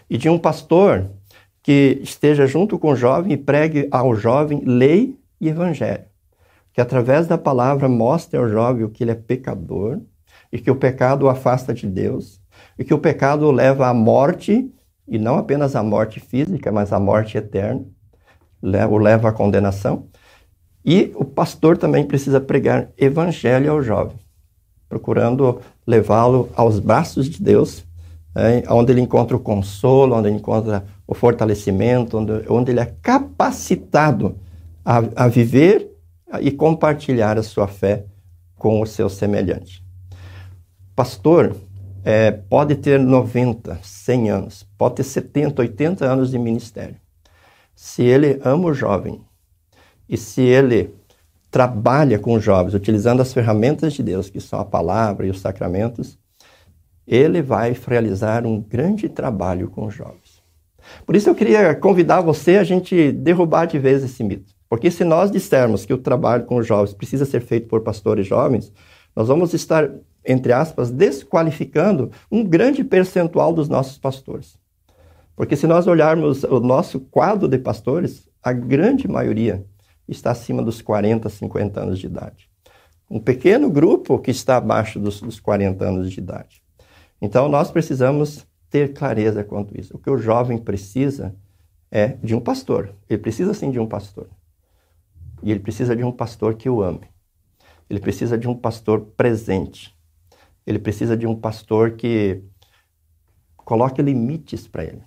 E 0.10 0.18
de 0.18 0.30
um 0.30 0.38
pastor 0.38 1.10
que 1.64 2.00
esteja 2.02 2.46
junto 2.46 2.78
com 2.78 2.92
o 2.92 2.96
jovem 2.96 3.34
e 3.34 3.38
pregue 3.38 3.88
ao 3.92 4.16
jovem 4.16 4.62
lei 4.66 5.18
e 5.40 5.48
evangelho. 5.50 6.06
Que 6.74 6.82
através 6.82 7.28
da 7.28 7.38
palavra 7.38 7.88
mostre 7.88 8.38
ao 8.38 8.48
jovem 8.48 8.84
o 8.84 8.90
que 8.90 9.04
ele 9.04 9.12
é 9.12 9.16
pecador, 9.16 10.00
e 10.58 10.60
que 10.60 10.72
o 10.72 10.76
pecado 10.76 11.28
o 11.28 11.30
afasta 11.30 11.72
de 11.72 11.86
Deus, 11.86 12.42
e 12.80 12.84
que 12.84 12.94
o 12.94 12.98
pecado 12.98 13.46
o 13.46 13.52
leva 13.52 13.88
à 13.88 13.94
morte, 13.94 14.68
e 15.08 15.20
não 15.20 15.38
apenas 15.38 15.76
à 15.76 15.84
morte 15.84 16.20
física, 16.20 16.72
mas 16.72 16.92
à 16.92 17.00
morte 17.00 17.38
eterna, 17.38 17.86
o 18.90 18.98
leva 18.98 19.30
à 19.30 19.32
condenação. 19.32 20.08
E 20.84 21.12
o 21.16 21.24
pastor 21.24 21.78
também 21.78 22.06
precisa 22.06 22.42
pregar 22.42 22.90
evangelho 22.98 23.72
ao 23.72 23.84
jovem, 23.84 24.18
procurando 24.90 25.62
levá-lo 25.86 26.50
aos 26.56 26.80
braços 26.80 27.30
de 27.30 27.40
Deus, 27.40 27.86
é, 28.34 28.64
onde 28.74 28.92
ele 28.92 29.02
encontra 29.02 29.38
o 29.38 29.40
consolo, 29.40 30.16
onde 30.16 30.30
ele 30.30 30.38
encontra 30.38 30.86
o 31.06 31.14
fortalecimento, 31.14 32.18
onde, 32.18 32.44
onde 32.50 32.72
ele 32.72 32.80
é 32.80 32.96
capacitado 33.00 34.36
a, 34.84 35.04
a 35.16 35.28
viver 35.28 35.92
e 36.42 36.50
compartilhar 36.50 37.38
a 37.38 37.44
sua 37.44 37.68
fé 37.68 38.06
com 38.56 38.82
o 38.82 38.88
seu 38.88 39.08
semelhante. 39.08 39.87
Pastor 40.98 41.56
é, 42.04 42.32
pode 42.32 42.74
ter 42.74 43.00
90, 43.00 43.78
100 43.84 44.30
anos, 44.32 44.68
pode 44.76 44.96
ter 44.96 45.04
70, 45.04 45.62
80 45.62 46.04
anos 46.04 46.32
de 46.32 46.40
ministério. 46.40 46.96
Se 47.76 48.02
ele 48.02 48.42
ama 48.44 48.70
o 48.70 48.74
jovem 48.74 49.22
e 50.10 50.18
se 50.18 50.42
ele 50.42 50.96
trabalha 51.52 52.18
com 52.18 52.34
os 52.34 52.44
jovens, 52.44 52.74
utilizando 52.74 53.22
as 53.22 53.32
ferramentas 53.32 53.94
de 53.94 54.02
Deus, 54.02 54.28
que 54.28 54.42
são 54.42 54.60
a 54.60 54.66
palavra 54.66 55.28
e 55.28 55.30
os 55.30 55.40
sacramentos, 55.40 56.18
ele 57.06 57.44
vai 57.44 57.78
realizar 57.88 58.44
um 58.44 58.60
grande 58.60 59.08
trabalho 59.08 59.70
com 59.70 59.86
os 59.86 59.94
jovens. 59.94 60.42
Por 61.06 61.16
isso 61.16 61.30
eu 61.30 61.36
queria 61.36 61.76
convidar 61.76 62.22
você 62.22 62.58
a 62.58 62.64
gente 62.64 63.12
derrubar 63.12 63.68
de 63.68 63.78
vez 63.78 64.04
esse 64.04 64.24
mito. 64.24 64.52
Porque 64.68 64.90
se 64.90 65.04
nós 65.04 65.30
dissermos 65.30 65.86
que 65.86 65.94
o 65.94 66.00
trabalho 66.00 66.46
com 66.46 66.56
os 66.56 66.66
jovens 66.66 66.96
precisa 66.96 67.24
ser 67.24 67.42
feito 67.42 67.68
por 67.68 67.82
pastores 67.82 68.26
jovens, 68.26 68.74
nós 69.16 69.28
vamos 69.28 69.54
estar 69.54 69.92
entre 70.28 70.52
aspas, 70.52 70.92
desqualificando 70.92 72.12
um 72.30 72.44
grande 72.44 72.84
percentual 72.84 73.54
dos 73.54 73.70
nossos 73.70 73.98
pastores. 73.98 74.60
Porque 75.36 75.56
se 75.56 75.66
nós 75.66 75.88
olharmos 75.88 76.44
o 76.44 76.60
nosso 76.60 77.00
quadro 77.00 77.48
de 77.48 77.58
pastores, 77.58 78.30
a 78.44 78.52
grande 78.52 79.08
maioria 79.08 79.66
está 80.08 80.32
acima 80.32 80.62
dos 80.62 80.82
40, 80.82 81.30
50 81.30 81.80
anos 81.80 82.00
de 82.00 82.08
idade. 82.08 82.50
Um 83.10 83.20
pequeno 83.20 83.70
grupo 83.70 84.20
que 84.20 84.32
está 84.32 84.58
abaixo 84.58 85.00
dos, 85.00 85.22
dos 85.22 85.40
40 85.40 85.86
anos 85.86 86.12
de 86.12 86.20
idade. 86.20 86.62
Então 87.22 87.48
nós 87.48 87.72
precisamos 87.72 88.46
ter 88.70 88.94
clareza 88.94 89.46
quanto 89.46 89.80
isso. 89.80 89.96
O 89.96 90.00
que 90.00 90.10
o 90.10 90.18
jovem 90.18 90.58
precisa 90.58 91.34
é 91.90 92.10
de 92.22 92.36
um 92.36 92.42
pastor. 92.42 92.94
Ele 93.10 93.22
precisa 93.22 93.54
sim 93.54 93.72
de 93.72 93.80
um 93.80 93.88
pastor. 93.88 94.28
E 95.42 95.52
ele 95.52 95.62
precisa 95.62 95.96
de 95.96 96.04
um 96.04 96.12
pastor 96.12 96.56
que 96.56 96.70
o 96.70 96.82
ame. 96.82 97.08
Ele 97.90 98.02
precisa 98.02 98.38
de 98.38 98.48
um 98.48 98.56
pastor 98.56 99.00
presente 99.16 99.97
ele 100.68 100.80
precisa 100.80 101.16
de 101.16 101.26
um 101.26 101.34
pastor 101.34 101.92
que 101.92 102.44
coloque 103.56 104.02
limites 104.02 104.68
para 104.68 104.84
ele. 104.84 105.02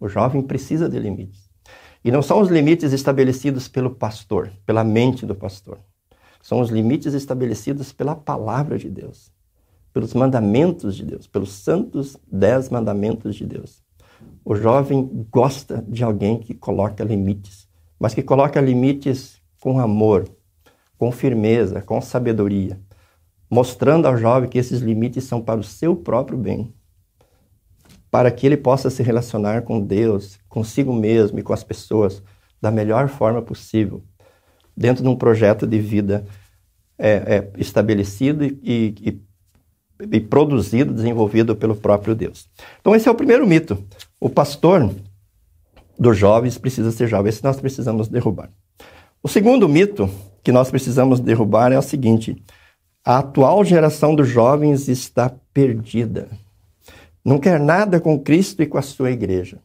O 0.00 0.08
jovem 0.08 0.40
precisa 0.40 0.88
de 0.88 0.98
limites. 0.98 1.50
E 2.02 2.10
não 2.10 2.22
são 2.22 2.40
os 2.40 2.48
limites 2.48 2.94
estabelecidos 2.94 3.68
pelo 3.68 3.90
pastor, 3.90 4.50
pela 4.64 4.82
mente 4.82 5.26
do 5.26 5.34
pastor. 5.34 5.78
São 6.40 6.60
os 6.60 6.70
limites 6.70 7.12
estabelecidos 7.12 7.92
pela 7.92 8.14
palavra 8.14 8.78
de 8.78 8.88
Deus, 8.88 9.30
pelos 9.92 10.14
mandamentos 10.14 10.96
de 10.96 11.04
Deus, 11.04 11.26
pelos 11.26 11.52
santos 11.52 12.16
dez 12.26 12.70
mandamentos 12.70 13.36
de 13.36 13.44
Deus. 13.44 13.82
O 14.42 14.54
jovem 14.54 15.26
gosta 15.30 15.84
de 15.86 16.02
alguém 16.02 16.38
que 16.38 16.54
coloca 16.54 17.04
limites, 17.04 17.68
mas 17.98 18.14
que 18.14 18.22
coloca 18.22 18.60
limites 18.62 19.42
com 19.60 19.78
amor, 19.78 20.26
com 20.96 21.12
firmeza, 21.12 21.82
com 21.82 22.00
sabedoria 22.00 22.80
mostrando 23.50 24.06
ao 24.06 24.16
jovem 24.16 24.48
que 24.48 24.58
esses 24.58 24.80
limites 24.80 25.24
são 25.24 25.40
para 25.40 25.60
o 25.60 25.64
seu 25.64 25.94
próprio 25.94 26.38
bem, 26.38 26.74
para 28.10 28.30
que 28.30 28.46
ele 28.46 28.56
possa 28.56 28.90
se 28.90 29.02
relacionar 29.02 29.62
com 29.62 29.80
Deus, 29.80 30.38
consigo 30.48 30.92
mesmo 30.92 31.38
e 31.38 31.42
com 31.42 31.52
as 31.52 31.62
pessoas 31.62 32.22
da 32.60 32.70
melhor 32.70 33.08
forma 33.08 33.42
possível, 33.42 34.02
dentro 34.76 35.02
de 35.02 35.08
um 35.08 35.16
projeto 35.16 35.66
de 35.66 35.78
vida 35.78 36.26
é, 36.98 37.10
é, 37.10 37.52
estabelecido 37.58 38.44
e, 38.44 38.58
e, 38.62 39.20
e 40.12 40.20
produzido, 40.20 40.94
desenvolvido 40.94 41.54
pelo 41.54 41.76
próprio 41.76 42.14
Deus. 42.14 42.48
Então, 42.80 42.94
esse 42.94 43.08
é 43.08 43.10
o 43.10 43.14
primeiro 43.14 43.46
mito. 43.46 43.78
O 44.18 44.28
pastor 44.28 44.90
dos 45.98 46.16
jovens 46.16 46.58
precisa 46.58 46.90
ser 46.90 47.06
jovem. 47.06 47.28
Esse 47.28 47.44
nós 47.44 47.60
precisamos 47.60 48.08
derrubar. 48.08 48.50
O 49.22 49.28
segundo 49.28 49.68
mito 49.68 50.08
que 50.42 50.52
nós 50.52 50.70
precisamos 50.70 51.20
derrubar 51.20 51.72
é 51.72 51.78
o 51.78 51.82
seguinte: 51.82 52.42
a 53.06 53.18
atual 53.18 53.64
geração 53.64 54.16
dos 54.16 54.26
jovens 54.26 54.88
está 54.88 55.30
perdida. 55.54 56.28
Não 57.24 57.38
quer 57.38 57.60
nada 57.60 58.00
com 58.00 58.18
Cristo 58.18 58.64
e 58.64 58.66
com 58.66 58.78
a 58.78 58.82
sua 58.82 59.12
igreja. 59.12 59.60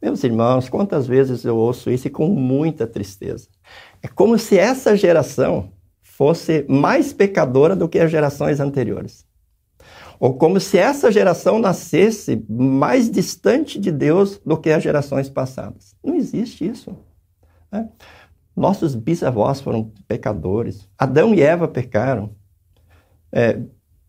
Meus 0.00 0.24
irmãos, 0.24 0.66
quantas 0.66 1.06
vezes 1.06 1.44
eu 1.44 1.54
ouço 1.54 1.90
isso 1.90 2.06
e 2.06 2.10
com 2.10 2.28
muita 2.28 2.86
tristeza. 2.86 3.48
É 4.02 4.08
como 4.08 4.38
se 4.38 4.58
essa 4.58 4.96
geração 4.96 5.70
fosse 6.00 6.64
mais 6.66 7.12
pecadora 7.12 7.76
do 7.76 7.86
que 7.86 7.98
as 7.98 8.10
gerações 8.10 8.58
anteriores. 8.58 9.26
Ou 10.18 10.32
como 10.32 10.58
se 10.58 10.78
essa 10.78 11.12
geração 11.12 11.58
nascesse 11.58 12.42
mais 12.48 13.10
distante 13.10 13.78
de 13.78 13.92
Deus 13.92 14.40
do 14.46 14.56
que 14.56 14.70
as 14.70 14.82
gerações 14.82 15.28
passadas. 15.28 15.94
Não 16.02 16.14
existe 16.14 16.66
isso. 16.66 16.96
Né? 17.70 17.86
Nossos 18.56 18.94
bisavós 18.94 19.60
foram 19.60 19.92
pecadores. 20.08 20.88
Adão 20.96 21.34
e 21.34 21.42
Eva 21.42 21.68
pecaram. 21.68 22.34
É, 23.36 23.60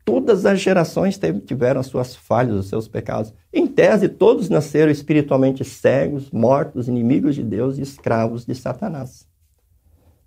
Todas 0.08 0.46
as 0.46 0.62
gerações 0.62 1.20
tiveram 1.46 1.82
as 1.82 1.88
suas 1.88 2.16
falhas, 2.16 2.56
os 2.56 2.70
seus 2.70 2.88
pecados. 2.88 3.34
Em 3.52 3.68
tese, 3.68 4.08
todos 4.08 4.48
nasceram 4.48 4.90
espiritualmente 4.90 5.66
cegos, 5.66 6.32
mortos, 6.32 6.88
inimigos 6.88 7.36
de 7.36 7.44
Deus 7.44 7.78
e 7.78 7.82
escravos 7.82 8.46
de 8.46 8.56
Satanás. 8.56 9.28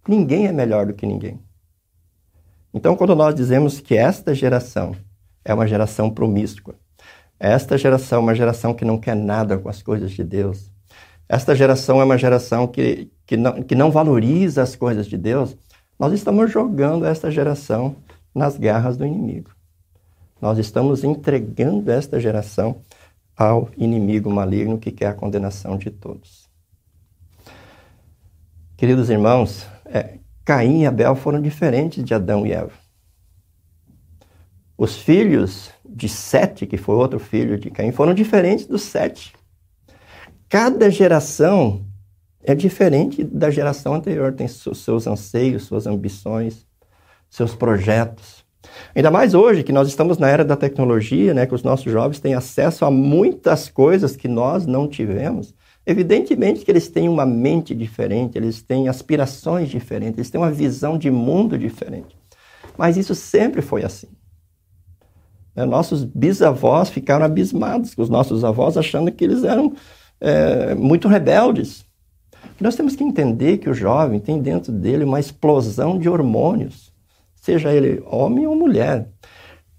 Ninguém 0.06 0.46
é 0.46 0.52
melhor 0.52 0.84
do 0.84 0.92
que 0.92 1.06
ninguém. 1.06 1.40
Então, 2.74 2.94
quando 2.94 3.16
nós 3.16 3.34
dizemos 3.34 3.80
que 3.80 3.96
esta 3.96 4.34
geração 4.34 4.94
é 5.42 5.54
uma 5.54 5.66
geração 5.66 6.10
promíscua, 6.10 6.74
esta 7.38 7.78
geração 7.78 8.18
é 8.18 8.22
uma 8.24 8.34
geração 8.34 8.74
que 8.74 8.84
não 8.84 8.98
quer 8.98 9.16
nada 9.16 9.56
com 9.56 9.70
as 9.70 9.82
coisas 9.82 10.10
de 10.10 10.22
Deus, 10.22 10.70
esta 11.26 11.54
geração 11.54 12.02
é 12.02 12.04
uma 12.04 12.18
geração 12.18 12.66
que, 12.66 13.10
que, 13.24 13.38
não, 13.38 13.62
que 13.62 13.74
não 13.74 13.90
valoriza 13.90 14.60
as 14.60 14.76
coisas 14.76 15.06
de 15.06 15.16
Deus, 15.16 15.56
nós 15.98 16.12
estamos 16.12 16.52
jogando 16.52 17.06
esta 17.06 17.30
geração 17.30 17.96
nas 18.34 18.56
garras 18.56 18.96
do 18.96 19.06
inimigo. 19.06 19.50
Nós 20.40 20.58
estamos 20.58 21.04
entregando 21.04 21.90
esta 21.90 22.18
geração 22.18 22.80
ao 23.36 23.68
inimigo 23.76 24.30
maligno 24.30 24.78
que 24.78 24.90
quer 24.90 25.08
a 25.08 25.14
condenação 25.14 25.76
de 25.76 25.90
todos. 25.90 26.48
Queridos 28.76 29.10
irmãos, 29.10 29.66
é, 29.84 30.18
Caim 30.44 30.82
e 30.82 30.86
Abel 30.86 31.14
foram 31.14 31.40
diferentes 31.40 32.02
de 32.02 32.14
Adão 32.14 32.46
e 32.46 32.52
Eva. 32.52 32.72
Os 34.76 34.96
filhos 34.96 35.70
de 35.84 36.08
Sete, 36.08 36.66
que 36.66 36.78
foi 36.78 36.94
outro 36.94 37.18
filho 37.18 37.58
de 37.58 37.70
Caim, 37.70 37.92
foram 37.92 38.14
diferentes 38.14 38.66
dos 38.66 38.82
sete. 38.82 39.34
Cada 40.48 40.90
geração 40.90 41.84
é 42.42 42.54
diferente 42.54 43.22
da 43.22 43.50
geração 43.50 43.94
anterior, 43.94 44.32
tem 44.32 44.48
seus 44.48 45.06
anseios, 45.06 45.64
suas 45.64 45.86
ambições, 45.86 46.66
seus 47.30 47.54
projetos. 47.54 48.44
Ainda 48.94 49.10
mais 49.10 49.34
hoje, 49.34 49.62
que 49.62 49.72
nós 49.72 49.88
estamos 49.88 50.18
na 50.18 50.28
era 50.28 50.44
da 50.44 50.56
tecnologia, 50.56 51.32
né, 51.32 51.46
que 51.46 51.54
os 51.54 51.62
nossos 51.62 51.90
jovens 51.90 52.20
têm 52.20 52.34
acesso 52.34 52.84
a 52.84 52.90
muitas 52.90 53.68
coisas 53.68 54.16
que 54.16 54.28
nós 54.28 54.66
não 54.66 54.88
tivemos. 54.88 55.54
Evidentemente 55.86 56.64
que 56.64 56.70
eles 56.70 56.88
têm 56.88 57.08
uma 57.08 57.24
mente 57.24 57.74
diferente, 57.74 58.36
eles 58.36 58.62
têm 58.62 58.88
aspirações 58.88 59.70
diferentes, 59.70 60.18
eles 60.18 60.30
têm 60.30 60.40
uma 60.40 60.50
visão 60.50 60.98
de 60.98 61.10
mundo 61.10 61.56
diferente. 61.56 62.16
Mas 62.76 62.96
isso 62.96 63.14
sempre 63.14 63.62
foi 63.62 63.84
assim. 63.84 64.08
Né, 65.54 65.64
nossos 65.64 66.04
bisavós 66.04 66.90
ficaram 66.90 67.24
abismados 67.24 67.94
com 67.94 68.02
os 68.02 68.10
nossos 68.10 68.44
avós, 68.44 68.76
achando 68.76 69.10
que 69.10 69.24
eles 69.24 69.44
eram 69.44 69.72
é, 70.20 70.74
muito 70.74 71.08
rebeldes. 71.08 71.86
Nós 72.60 72.76
temos 72.76 72.94
que 72.94 73.04
entender 73.04 73.58
que 73.58 73.70
o 73.70 73.74
jovem 73.74 74.20
tem 74.20 74.40
dentro 74.40 74.70
dele 74.70 75.04
uma 75.04 75.18
explosão 75.18 75.98
de 75.98 76.08
hormônios 76.08 76.89
seja 77.40 77.72
ele 77.72 78.02
homem 78.06 78.46
ou 78.46 78.54
mulher. 78.54 79.08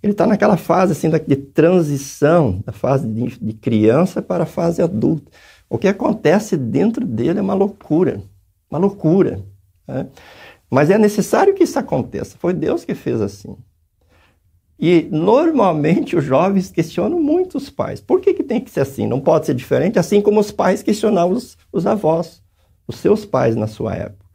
Ele 0.01 0.13
está 0.13 0.25
naquela 0.25 0.57
fase 0.57 0.93
assim 0.93 1.09
de 1.09 1.35
transição, 1.35 2.61
da 2.65 2.71
fase 2.71 3.07
de, 3.07 3.53
criança 3.53 4.21
para 4.21 4.43
a 4.43 4.47
fase 4.47 4.81
adulta. 4.81 5.31
O 5.69 5.77
que 5.77 5.87
acontece 5.87 6.57
dentro 6.57 7.05
dele 7.05 7.39
é 7.39 7.41
uma 7.41 7.53
loucura, 7.53 8.21
uma 8.69 8.79
loucura. 8.79 9.45
Né? 9.87 10.07
Mas 10.69 10.89
é 10.89 10.97
necessário 10.97 11.53
que 11.53 11.63
isso 11.63 11.77
aconteça. 11.77 12.35
Foi 12.37 12.53
Deus 12.53 12.83
que 12.83 12.95
fez 12.95 13.21
assim. 13.21 13.55
E 14.79 15.07
normalmente 15.11 16.15
os 16.15 16.23
jovens 16.23 16.71
questionam 16.71 17.21
muito 17.21 17.57
os 17.57 17.69
pais. 17.69 18.01
Por 18.01 18.19
que, 18.19 18.33
que 18.33 18.43
tem 18.43 18.59
que 18.59 18.71
ser 18.71 18.79
assim? 18.79 19.05
Não 19.05 19.21
pode 19.21 19.45
ser 19.45 19.53
diferente, 19.53 19.99
assim 19.99 20.19
como 20.19 20.39
os 20.39 20.51
pais 20.51 20.81
questionavam 20.81 21.37
os, 21.37 21.55
os 21.71 21.85
avós, 21.85 22.41
os 22.87 22.95
seus 22.95 23.23
pais 23.23 23.55
na 23.55 23.67
sua 23.67 23.93
época. 23.93 24.25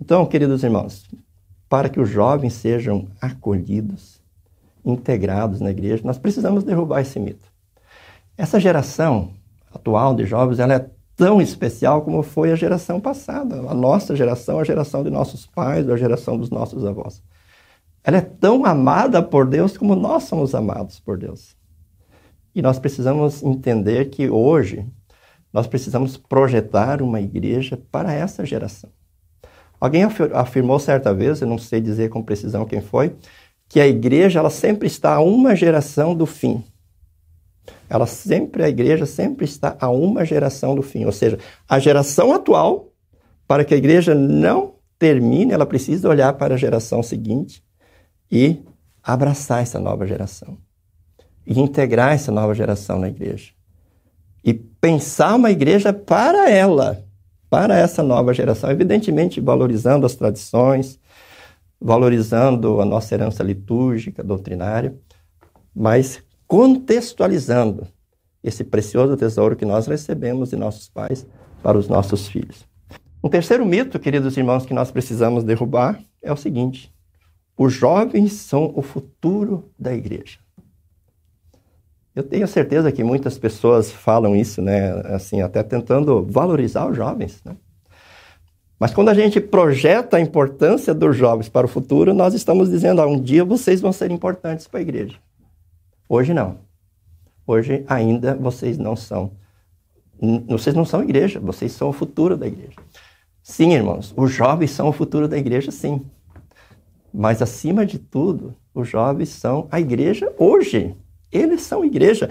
Então, 0.00 0.24
queridos 0.24 0.64
irmãos, 0.64 1.04
para 1.68 1.88
que 1.88 2.00
os 2.00 2.08
jovens 2.08 2.54
sejam 2.54 3.08
acolhidos, 3.20 4.20
integrados 4.84 5.60
na 5.60 5.70
igreja, 5.70 6.02
nós 6.04 6.18
precisamos 6.18 6.64
derrubar 6.64 7.00
esse 7.00 7.18
mito. 7.18 7.52
Essa 8.36 8.60
geração 8.60 9.32
atual 9.72 10.14
de 10.14 10.24
jovens, 10.24 10.58
ela 10.58 10.74
é 10.74 10.90
tão 11.16 11.40
especial 11.40 12.02
como 12.02 12.22
foi 12.22 12.52
a 12.52 12.56
geração 12.56 13.00
passada, 13.00 13.56
a 13.56 13.74
nossa 13.74 14.14
geração, 14.16 14.58
a 14.58 14.64
geração 14.64 15.02
de 15.02 15.10
nossos 15.10 15.46
pais, 15.46 15.88
a 15.88 15.96
geração 15.96 16.36
dos 16.36 16.50
nossos 16.50 16.84
avós. 16.84 17.22
Ela 18.02 18.18
é 18.18 18.20
tão 18.20 18.66
amada 18.66 19.22
por 19.22 19.46
Deus 19.46 19.78
como 19.78 19.94
nós 19.94 20.24
somos 20.24 20.54
amados 20.54 21.00
por 21.00 21.16
Deus. 21.16 21.56
E 22.54 22.60
nós 22.60 22.78
precisamos 22.78 23.42
entender 23.42 24.10
que 24.10 24.28
hoje 24.28 24.86
nós 25.52 25.66
precisamos 25.66 26.16
projetar 26.16 27.00
uma 27.00 27.20
igreja 27.20 27.80
para 27.90 28.12
essa 28.12 28.44
geração. 28.44 28.90
Alguém 29.84 30.02
afirmou 30.32 30.78
certa 30.78 31.12
vez, 31.12 31.42
eu 31.42 31.46
não 31.46 31.58
sei 31.58 31.78
dizer 31.78 32.08
com 32.08 32.22
precisão 32.22 32.64
quem 32.64 32.80
foi, 32.80 33.14
que 33.68 33.78
a 33.78 33.86
igreja 33.86 34.38
ela 34.38 34.48
sempre 34.48 34.86
está 34.86 35.12
a 35.12 35.20
uma 35.20 35.54
geração 35.54 36.14
do 36.14 36.24
fim. 36.24 36.64
Ela 37.86 38.06
sempre, 38.06 38.64
a 38.64 38.68
igreja 38.70 39.04
sempre 39.04 39.44
está 39.44 39.76
a 39.78 39.90
uma 39.90 40.24
geração 40.24 40.74
do 40.74 40.80
fim. 40.80 41.04
Ou 41.04 41.12
seja, 41.12 41.38
a 41.68 41.78
geração 41.78 42.32
atual, 42.32 42.94
para 43.46 43.62
que 43.62 43.74
a 43.74 43.76
igreja 43.76 44.14
não 44.14 44.76
termine, 44.98 45.52
ela 45.52 45.66
precisa 45.66 46.08
olhar 46.08 46.32
para 46.32 46.54
a 46.54 46.56
geração 46.56 47.02
seguinte 47.02 47.62
e 48.32 48.62
abraçar 49.02 49.60
essa 49.60 49.78
nova 49.78 50.06
geração. 50.06 50.56
E 51.46 51.60
integrar 51.60 52.14
essa 52.14 52.32
nova 52.32 52.54
geração 52.54 52.98
na 52.98 53.08
igreja. 53.08 53.52
E 54.42 54.54
pensar 54.54 55.34
uma 55.34 55.50
igreja 55.50 55.92
para 55.92 56.48
ela, 56.48 57.03
para 57.54 57.78
essa 57.78 58.02
nova 58.02 58.34
geração, 58.34 58.68
evidentemente 58.68 59.40
valorizando 59.40 60.04
as 60.04 60.16
tradições, 60.16 60.98
valorizando 61.80 62.80
a 62.80 62.84
nossa 62.84 63.14
herança 63.14 63.44
litúrgica, 63.44 64.24
doutrinária, 64.24 64.98
mas 65.72 66.20
contextualizando 66.48 67.86
esse 68.42 68.64
precioso 68.64 69.16
tesouro 69.16 69.54
que 69.54 69.64
nós 69.64 69.86
recebemos 69.86 70.50
de 70.50 70.56
nossos 70.56 70.88
pais 70.88 71.24
para 71.62 71.78
os 71.78 71.86
nossos 71.86 72.26
filhos. 72.26 72.66
Um 73.22 73.28
terceiro 73.28 73.64
mito, 73.64 74.00
queridos 74.00 74.36
irmãos, 74.36 74.66
que 74.66 74.74
nós 74.74 74.90
precisamos 74.90 75.44
derrubar 75.44 76.02
é 76.20 76.32
o 76.32 76.36
seguinte: 76.36 76.92
os 77.56 77.72
jovens 77.72 78.32
são 78.32 78.72
o 78.74 78.82
futuro 78.82 79.70
da 79.78 79.94
igreja. 79.94 80.40
Eu 82.14 82.22
tenho 82.22 82.46
certeza 82.46 82.92
que 82.92 83.02
muitas 83.02 83.36
pessoas 83.36 83.90
falam 83.90 84.36
isso, 84.36 84.62
né? 84.62 84.92
Assim, 85.14 85.42
até 85.42 85.62
tentando 85.62 86.24
valorizar 86.24 86.88
os 86.88 86.96
jovens, 86.96 87.42
né? 87.44 87.56
Mas 88.78 88.92
quando 88.92 89.08
a 89.08 89.14
gente 89.14 89.40
projeta 89.40 90.16
a 90.16 90.20
importância 90.20 90.92
dos 90.92 91.16
jovens 91.16 91.48
para 91.48 91.66
o 91.66 91.68
futuro, 91.68 92.12
nós 92.12 92.34
estamos 92.34 92.68
dizendo, 92.70 93.00
ah, 93.00 93.06
um 93.06 93.20
dia 93.20 93.44
vocês 93.44 93.80
vão 93.80 93.92
ser 93.92 94.10
importantes 94.10 94.66
para 94.68 94.80
a 94.80 94.82
igreja. 94.82 95.16
Hoje 96.08 96.34
não. 96.34 96.58
Hoje 97.46 97.84
ainda 97.88 98.34
vocês 98.34 98.78
não 98.78 98.94
são. 98.94 99.32
Vocês 100.48 100.74
não 100.74 100.84
são 100.84 101.02
igreja, 101.02 101.40
vocês 101.40 101.72
são 101.72 101.88
o 101.88 101.92
futuro 101.92 102.36
da 102.36 102.46
igreja. 102.46 102.76
Sim, 103.42 103.72
irmãos, 103.72 104.14
os 104.16 104.30
jovens 104.30 104.70
são 104.70 104.88
o 104.88 104.92
futuro 104.92 105.28
da 105.28 105.36
igreja, 105.36 105.70
sim. 105.70 106.04
Mas 107.12 107.42
acima 107.42 107.84
de 107.84 107.98
tudo, 107.98 108.54
os 108.74 108.88
jovens 108.88 109.28
são 109.28 109.68
a 109.70 109.80
igreja 109.80 110.32
hoje. 110.38 110.94
Eles 111.34 111.62
são 111.62 111.84
igreja. 111.84 112.30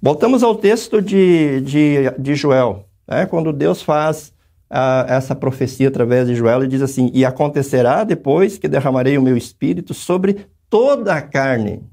Voltamos 0.00 0.42
ao 0.42 0.54
texto 0.54 1.02
de, 1.02 1.60
de, 1.60 2.10
de 2.18 2.34
Joel, 2.34 2.86
né? 3.06 3.26
quando 3.26 3.52
Deus 3.52 3.82
faz 3.82 4.32
uh, 4.70 5.06
essa 5.06 5.34
profecia 5.34 5.88
através 5.88 6.26
de 6.26 6.34
Joel 6.34 6.64
e 6.64 6.68
diz 6.68 6.80
assim: 6.80 7.10
E 7.12 7.24
acontecerá 7.24 8.04
depois 8.04 8.56
que 8.56 8.66
derramarei 8.66 9.18
o 9.18 9.22
meu 9.22 9.36
espírito 9.36 9.92
sobre 9.92 10.46
toda 10.70 11.14
a 11.14 11.20
carne. 11.20 11.84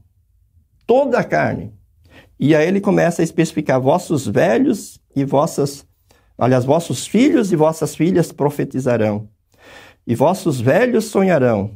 Toda 0.87 1.19
a 1.19 1.23
carne. 1.23 1.73
E 2.39 2.55
aí 2.55 2.67
ele 2.67 2.81
começa 2.81 3.21
a 3.21 3.23
especificar: 3.23 3.79
vossos 3.79 4.27
velhos 4.27 4.99
e 5.15 5.23
vossas, 5.25 5.85
aliás, 6.37 6.65
vossos 6.65 7.07
filhos 7.07 7.51
e 7.51 7.55
vossas 7.55 7.95
filhas 7.95 8.31
profetizarão, 8.31 9.27
e 10.05 10.15
vossos 10.15 10.59
velhos 10.59 11.05
sonharão, 11.05 11.71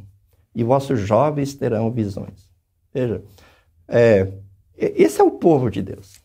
e 0.54 0.62
vossos 0.62 1.00
jovens 1.00 1.54
terão 1.54 1.90
visões. 1.90 2.50
Veja, 2.92 3.22
é, 3.88 4.28
esse 4.80 5.20
é 5.20 5.24
o 5.24 5.32
povo 5.32 5.70
de 5.70 5.82
Deus. 5.82 6.20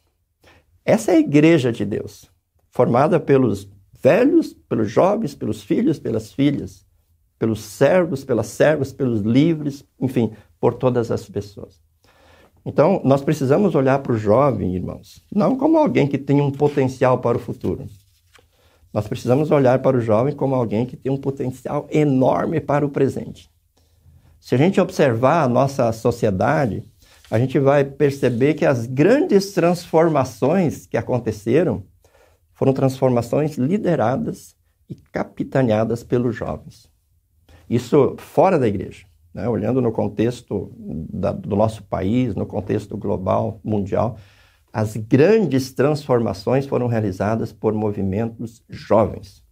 Essa 0.84 1.12
é 1.12 1.16
a 1.16 1.20
igreja 1.20 1.72
de 1.72 1.84
Deus, 1.84 2.30
formada 2.70 3.20
pelos 3.20 3.68
velhos, 4.02 4.54
pelos 4.54 4.90
jovens, 4.90 5.34
pelos 5.34 5.64
filhos, 5.64 5.98
pelas 5.98 6.32
filhas, 6.32 6.86
pelos 7.40 7.62
servos, 7.62 8.24
pelas 8.24 8.48
servas, 8.48 8.94
pelos 8.94 9.22
livres, 9.22 9.84
enfim, 10.00 10.32
por 10.60 10.76
todas 10.76 11.12
as 11.12 11.28
pessoas. 11.28 11.82
Então, 12.66 13.02
nós 13.04 13.22
precisamos 13.22 13.76
olhar 13.76 14.00
para 14.00 14.14
o 14.14 14.18
jovem, 14.18 14.76
irmãos, 14.76 15.22
não 15.34 15.56
como 15.56 15.78
alguém 15.78 16.08
que 16.08 16.18
tem 16.18 16.42
um 16.42 16.52
potencial 16.52 17.20
para 17.20 17.38
o 17.38 17.42
futuro. 17.42 17.86
Nós 18.92 19.08
precisamos 19.08 19.52
olhar 19.52 19.80
para 19.80 19.98
o 19.98 20.02
jovem 20.02 20.34
como 20.36 20.56
alguém 20.56 20.86
que 20.86 20.96
tem 20.96 21.12
um 21.12 21.18
potencial 21.18 21.88
enorme 21.92 22.60
para 22.60 22.86
o 22.86 22.90
presente. 22.90 23.50
Se 24.40 24.56
a 24.56 24.58
gente 24.58 24.80
observar 24.80 25.44
a 25.44 25.50
nossa 25.50 25.92
sociedade, 25.92 26.84
a 27.30 27.40
gente 27.40 27.60
vai 27.60 27.84
perceber 27.84 28.54
que 28.54 28.66
as 28.66 28.86
grandes 28.86 29.52
transformações 29.52 30.86
que 30.86 30.98
aconteceram 30.98 31.84
foram 32.54 32.74
transformações 32.74 33.58
lideradas 33.58 34.56
e 34.90 34.96
capitaneadas 34.96 36.04
pelos 36.04 36.36
jovens. 36.36 36.90
Isso 37.70 38.16
fora 38.18 38.60
da 38.60 38.68
igreja. 38.68 39.06
né, 39.34 39.50
olhando 39.50 39.82
no 39.82 39.92
contexto 39.92 40.72
da, 41.12 41.34
do 41.34 41.58
nosso 41.58 41.84
país, 41.84 42.34
no 42.36 42.46
contexto 42.46 42.96
global, 42.96 43.60
mundial, 43.62 44.18
as 44.72 44.96
grandes 44.96 45.74
transformações 45.74 46.66
foram 46.66 46.88
realizadas 46.88 47.52
por 47.52 47.74
movimentos 47.74 48.64
jovens, 48.70 49.44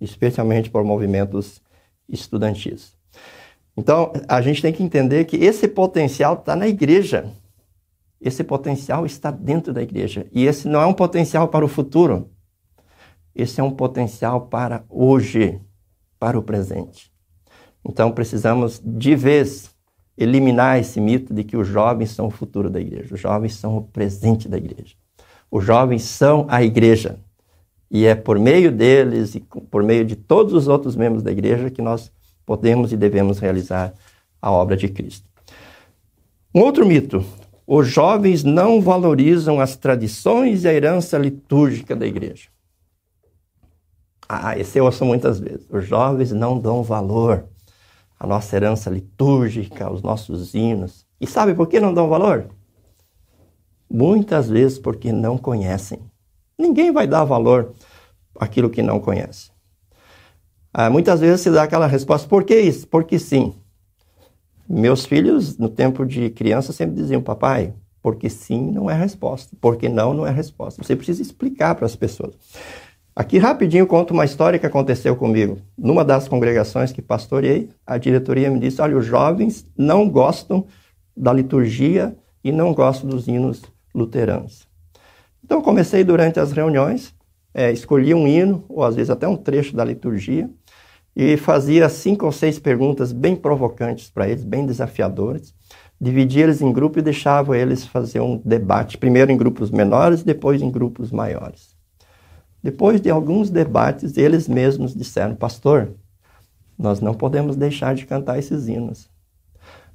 especialmente 0.00 0.70
por 0.70 0.82
movimentos 0.82 1.60
estudantis. 2.08 2.97
Então, 3.78 4.12
a 4.26 4.42
gente 4.42 4.60
tem 4.60 4.72
que 4.72 4.82
entender 4.82 5.24
que 5.24 5.36
esse 5.36 5.68
potencial 5.68 6.34
está 6.34 6.56
na 6.56 6.66
igreja. 6.66 7.32
Esse 8.20 8.42
potencial 8.42 9.06
está 9.06 9.30
dentro 9.30 9.72
da 9.72 9.80
igreja. 9.80 10.26
E 10.32 10.46
esse 10.46 10.66
não 10.66 10.82
é 10.82 10.86
um 10.86 10.92
potencial 10.92 11.46
para 11.46 11.64
o 11.64 11.68
futuro. 11.68 12.28
Esse 13.32 13.60
é 13.60 13.62
um 13.62 13.70
potencial 13.70 14.48
para 14.48 14.84
hoje, 14.90 15.60
para 16.18 16.36
o 16.36 16.42
presente. 16.42 17.12
Então, 17.88 18.10
precisamos, 18.10 18.82
de 18.84 19.14
vez, 19.14 19.70
eliminar 20.16 20.80
esse 20.80 21.00
mito 21.00 21.32
de 21.32 21.44
que 21.44 21.56
os 21.56 21.68
jovens 21.68 22.10
são 22.10 22.26
o 22.26 22.30
futuro 22.30 22.68
da 22.68 22.80
igreja. 22.80 23.14
Os 23.14 23.20
jovens 23.20 23.54
são 23.54 23.76
o 23.76 23.82
presente 23.84 24.48
da 24.48 24.56
igreja. 24.56 24.96
Os 25.48 25.64
jovens 25.64 26.02
são 26.02 26.46
a 26.48 26.64
igreja. 26.64 27.20
E 27.88 28.06
é 28.06 28.16
por 28.16 28.40
meio 28.40 28.72
deles 28.72 29.36
e 29.36 29.40
por 29.40 29.84
meio 29.84 30.04
de 30.04 30.16
todos 30.16 30.52
os 30.52 30.66
outros 30.66 30.96
membros 30.96 31.22
da 31.22 31.30
igreja 31.30 31.70
que 31.70 31.80
nós 31.80 32.10
podemos 32.48 32.94
e 32.94 32.96
devemos 32.96 33.38
realizar 33.38 33.92
a 34.40 34.50
obra 34.50 34.74
de 34.74 34.88
Cristo. 34.88 35.28
Um 36.54 36.62
outro 36.62 36.86
mito: 36.86 37.22
os 37.66 37.86
jovens 37.86 38.42
não 38.42 38.80
valorizam 38.80 39.60
as 39.60 39.76
tradições 39.76 40.64
e 40.64 40.68
a 40.68 40.72
herança 40.72 41.18
litúrgica 41.18 41.94
da 41.94 42.06
igreja. 42.06 42.48
Ah, 44.26 44.58
esse 44.58 44.78
eu 44.78 44.86
ouço 44.86 45.04
muitas 45.04 45.38
vezes. 45.38 45.66
Os 45.70 45.86
jovens 45.86 46.32
não 46.32 46.58
dão 46.58 46.82
valor 46.82 47.44
à 48.18 48.26
nossa 48.26 48.56
herança 48.56 48.88
litúrgica, 48.88 49.84
aos 49.84 50.00
nossos 50.00 50.54
hinos. 50.54 51.06
E 51.20 51.26
sabe 51.26 51.54
por 51.54 51.66
que 51.66 51.78
não 51.78 51.92
dão 51.92 52.08
valor? 52.08 52.48
Muitas 53.90 54.48
vezes 54.48 54.78
porque 54.78 55.12
não 55.12 55.36
conhecem. 55.36 55.98
Ninguém 56.58 56.92
vai 56.92 57.06
dar 57.06 57.24
valor 57.24 57.74
àquilo 58.38 58.70
que 58.70 58.82
não 58.82 59.00
conhece. 59.00 59.50
Ah, 60.72 60.90
muitas 60.90 61.20
vezes 61.20 61.40
se 61.40 61.50
dá 61.50 61.62
aquela 61.62 61.86
resposta, 61.86 62.28
por 62.28 62.44
que 62.44 62.58
isso? 62.58 62.86
Porque 62.86 63.18
sim. 63.18 63.54
Meus 64.68 65.06
filhos, 65.06 65.56
no 65.56 65.68
tempo 65.68 66.04
de 66.04 66.28
criança, 66.30 66.72
sempre 66.72 66.96
diziam, 66.96 67.22
papai, 67.22 67.72
porque 68.02 68.28
sim 68.28 68.70
não 68.70 68.90
é 68.90 68.94
resposta, 68.94 69.56
porque 69.60 69.88
não 69.88 70.12
não 70.12 70.26
é 70.26 70.30
resposta. 70.30 70.82
Você 70.82 70.94
precisa 70.94 71.22
explicar 71.22 71.74
para 71.74 71.86
as 71.86 71.96
pessoas. 71.96 72.34
Aqui 73.16 73.38
rapidinho 73.38 73.86
conto 73.86 74.12
uma 74.12 74.24
história 74.24 74.58
que 74.58 74.66
aconteceu 74.66 75.16
comigo. 75.16 75.58
Numa 75.76 76.04
das 76.04 76.28
congregações 76.28 76.92
que 76.92 77.02
pastoreei, 77.02 77.70
a 77.86 77.96
diretoria 77.98 78.50
me 78.50 78.60
disse: 78.60 78.80
olha, 78.80 78.96
os 78.96 79.06
jovens 79.06 79.66
não 79.76 80.08
gostam 80.08 80.66
da 81.16 81.32
liturgia 81.32 82.16
e 82.44 82.52
não 82.52 82.72
gostam 82.74 83.08
dos 83.08 83.26
hinos 83.26 83.62
luteranos. 83.94 84.68
Então 85.42 85.62
comecei 85.62 86.04
durante 86.04 86.38
as 86.38 86.52
reuniões 86.52 87.12
é, 87.58 87.72
escolhia 87.72 88.16
um 88.16 88.26
hino, 88.26 88.64
ou 88.68 88.84
às 88.84 88.94
vezes 88.94 89.10
até 89.10 89.26
um 89.26 89.36
trecho 89.36 89.74
da 89.74 89.84
liturgia, 89.84 90.48
e 91.20 91.36
fazia 91.36 91.88
cinco 91.88 92.26
ou 92.26 92.30
seis 92.30 92.60
perguntas 92.60 93.10
bem 93.10 93.34
provocantes 93.34 94.08
para 94.08 94.28
eles, 94.28 94.44
bem 94.44 94.64
desafiadoras. 94.64 95.52
Dividia 96.00 96.44
eles 96.44 96.62
em 96.62 96.72
grupo 96.72 97.00
e 97.00 97.02
deixava 97.02 97.58
eles 97.58 97.84
fazer 97.84 98.20
um 98.20 98.40
debate, 98.44 98.96
primeiro 98.96 99.32
em 99.32 99.36
grupos 99.36 99.68
menores, 99.72 100.22
depois 100.22 100.62
em 100.62 100.70
grupos 100.70 101.10
maiores. 101.10 101.76
Depois 102.62 103.00
de 103.00 103.10
alguns 103.10 103.50
debates, 103.50 104.16
eles 104.16 104.46
mesmos 104.46 104.94
disseram: 104.94 105.34
Pastor, 105.34 105.92
nós 106.78 107.00
não 107.00 107.14
podemos 107.14 107.56
deixar 107.56 107.96
de 107.96 108.06
cantar 108.06 108.38
esses 108.38 108.68
hinos. 108.68 109.10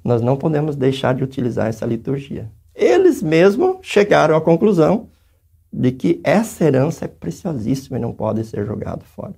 Nós 0.04 0.20
não 0.20 0.36
podemos 0.36 0.76
deixar 0.76 1.14
de 1.14 1.24
utilizar 1.24 1.68
essa 1.68 1.86
liturgia. 1.86 2.52
Eles 2.74 3.22
mesmos 3.22 3.78
chegaram 3.80 4.36
à 4.36 4.42
conclusão 4.42 5.08
de 5.72 5.90
que 5.90 6.20
essa 6.22 6.64
herança 6.64 7.06
é 7.06 7.08
preciosíssima 7.08 7.96
e 7.96 8.00
não 8.00 8.12
pode 8.12 8.44
ser 8.44 8.66
jogada 8.66 9.02
fora. 9.06 9.34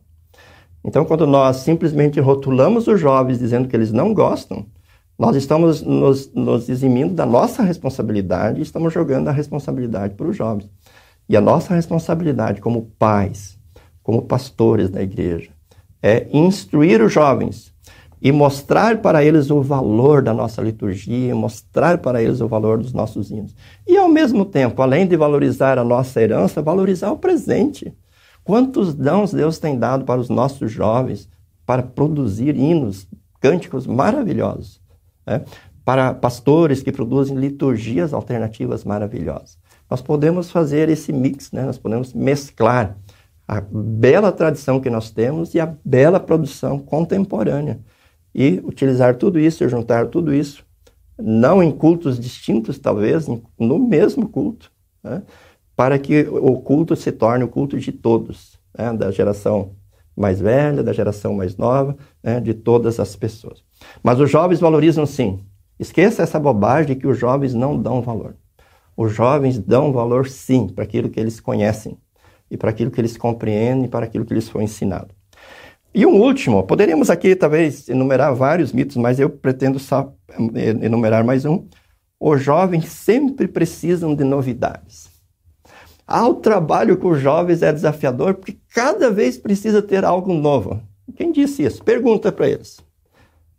Então, 0.86 1.04
quando 1.04 1.26
nós 1.26 1.56
simplesmente 1.56 2.20
rotulamos 2.20 2.86
os 2.86 3.00
jovens 3.00 3.40
dizendo 3.40 3.66
que 3.66 3.74
eles 3.74 3.90
não 3.90 4.14
gostam, 4.14 4.64
nós 5.18 5.34
estamos 5.34 5.82
nos, 5.82 6.32
nos 6.32 6.68
eximindo 6.68 7.12
da 7.12 7.26
nossa 7.26 7.62
responsabilidade 7.64 8.60
e 8.60 8.62
estamos 8.62 8.92
jogando 8.92 9.26
a 9.26 9.32
responsabilidade 9.32 10.14
para 10.14 10.28
os 10.28 10.36
jovens. 10.36 10.70
E 11.28 11.36
a 11.36 11.40
nossa 11.40 11.74
responsabilidade 11.74 12.60
como 12.60 12.92
pais, 13.00 13.58
como 14.00 14.22
pastores 14.22 14.88
da 14.88 15.02
igreja, 15.02 15.50
é 16.00 16.28
instruir 16.32 17.02
os 17.02 17.12
jovens 17.12 17.74
e 18.22 18.30
mostrar 18.30 18.98
para 18.98 19.24
eles 19.24 19.50
o 19.50 19.60
valor 19.60 20.22
da 20.22 20.32
nossa 20.32 20.62
liturgia, 20.62 21.34
mostrar 21.34 21.98
para 21.98 22.22
eles 22.22 22.40
o 22.40 22.46
valor 22.46 22.78
dos 22.78 22.92
nossos 22.92 23.32
hinos. 23.32 23.56
E 23.88 23.96
ao 23.96 24.08
mesmo 24.08 24.44
tempo, 24.44 24.80
além 24.80 25.04
de 25.04 25.16
valorizar 25.16 25.80
a 25.80 25.84
nossa 25.84 26.22
herança, 26.22 26.62
valorizar 26.62 27.10
o 27.10 27.18
presente. 27.18 27.92
Quantos 28.46 28.94
dons 28.94 29.32
Deus 29.32 29.58
tem 29.58 29.76
dado 29.76 30.04
para 30.04 30.20
os 30.20 30.28
nossos 30.28 30.70
jovens 30.70 31.28
para 31.66 31.82
produzir 31.82 32.56
hinos, 32.56 33.08
cânticos 33.40 33.88
maravilhosos, 33.88 34.80
né? 35.26 35.44
para 35.84 36.14
pastores 36.14 36.80
que 36.80 36.92
produzem 36.92 37.36
liturgias 37.36 38.14
alternativas 38.14 38.84
maravilhosas. 38.84 39.58
Nós 39.90 40.00
podemos 40.00 40.48
fazer 40.48 40.88
esse 40.88 41.12
mix, 41.12 41.50
né? 41.50 41.64
nós 41.64 41.76
podemos 41.76 42.14
mesclar 42.14 42.96
a 43.48 43.60
bela 43.60 44.30
tradição 44.30 44.78
que 44.78 44.90
nós 44.90 45.10
temos 45.10 45.52
e 45.52 45.58
a 45.58 45.74
bela 45.84 46.20
produção 46.20 46.78
contemporânea 46.78 47.80
e 48.32 48.60
utilizar 48.62 49.16
tudo 49.16 49.40
isso 49.40 49.68
juntar 49.68 50.06
tudo 50.06 50.32
isso, 50.32 50.64
não 51.18 51.60
em 51.60 51.72
cultos 51.72 52.16
distintos, 52.16 52.78
talvez, 52.78 53.26
no 53.58 53.76
mesmo 53.76 54.28
culto, 54.28 54.70
né? 55.02 55.24
Para 55.76 55.98
que 55.98 56.22
o 56.22 56.58
culto 56.60 56.96
se 56.96 57.12
torne 57.12 57.44
o 57.44 57.48
culto 57.48 57.78
de 57.78 57.92
todos, 57.92 58.58
né? 58.76 58.92
da 58.94 59.10
geração 59.10 59.72
mais 60.16 60.40
velha, 60.40 60.82
da 60.82 60.92
geração 60.92 61.34
mais 61.34 61.56
nova, 61.56 61.94
né? 62.22 62.40
de 62.40 62.54
todas 62.54 62.98
as 62.98 63.14
pessoas. 63.14 63.62
Mas 64.02 64.18
os 64.18 64.30
jovens 64.30 64.58
valorizam 64.58 65.04
sim. 65.04 65.44
Esqueça 65.78 66.22
essa 66.22 66.40
bobagem 66.40 66.94
de 66.94 67.00
que 67.00 67.06
os 67.06 67.18
jovens 67.18 67.52
não 67.52 67.80
dão 67.80 68.00
valor. 68.00 68.34
Os 68.96 69.12
jovens 69.12 69.58
dão 69.58 69.92
valor 69.92 70.26
sim 70.26 70.66
para 70.68 70.84
aquilo 70.84 71.10
que 71.10 71.20
eles 71.20 71.38
conhecem 71.38 71.98
e 72.50 72.56
para 72.56 72.70
aquilo 72.70 72.90
que 72.90 72.98
eles 72.98 73.16
compreendem 73.16 73.88
para 73.88 74.06
aquilo 74.06 74.24
que 74.24 74.32
lhes 74.32 74.48
foi 74.48 74.64
ensinado. 74.64 75.14
E 75.94 76.06
um 76.06 76.20
último, 76.20 76.62
poderíamos 76.62 77.10
aqui 77.10 77.36
talvez 77.36 77.88
enumerar 77.88 78.34
vários 78.34 78.72
mitos, 78.72 78.96
mas 78.96 79.20
eu 79.20 79.28
pretendo 79.28 79.78
só 79.78 80.14
eh, 80.54 80.70
enumerar 80.82 81.24
mais 81.24 81.44
um. 81.44 81.66
Os 82.18 82.42
jovens 82.42 82.88
sempre 82.88 83.46
precisam 83.46 84.14
de 84.14 84.24
novidades. 84.24 85.15
Ah, 86.06 86.28
o 86.28 86.34
trabalho 86.34 86.96
com 86.96 87.10
os 87.10 87.20
jovens 87.20 87.62
é 87.62 87.72
desafiador 87.72 88.34
porque 88.34 88.56
cada 88.72 89.10
vez 89.10 89.36
precisa 89.36 89.82
ter 89.82 90.04
algo 90.04 90.32
novo. 90.32 90.80
Quem 91.16 91.32
disse 91.32 91.64
isso? 91.64 91.82
Pergunta 91.82 92.30
para 92.30 92.48
eles. 92.48 92.78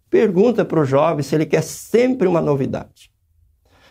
Pergunta 0.10 0.64
para 0.64 0.80
o 0.80 0.86
jovem 0.86 1.24
se 1.24 1.36
ele 1.36 1.46
quer 1.46 1.62
sempre 1.62 2.28
uma 2.28 2.40
novidade. 2.40 3.12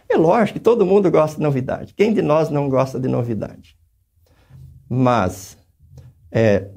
É 0.09 0.17
lógico 0.17 0.59
que 0.59 0.65
todo 0.65 0.87
mundo 0.87 1.11
gosta 1.11 1.37
de 1.37 1.43
novidade. 1.43 1.93
Quem 1.95 2.15
de 2.15 2.23
nós 2.23 2.49
não 2.49 2.69
gosta 2.69 2.99
de 2.99 3.09
novidade? 3.09 3.77
Mas 4.89 5.59
é, 6.31 6.71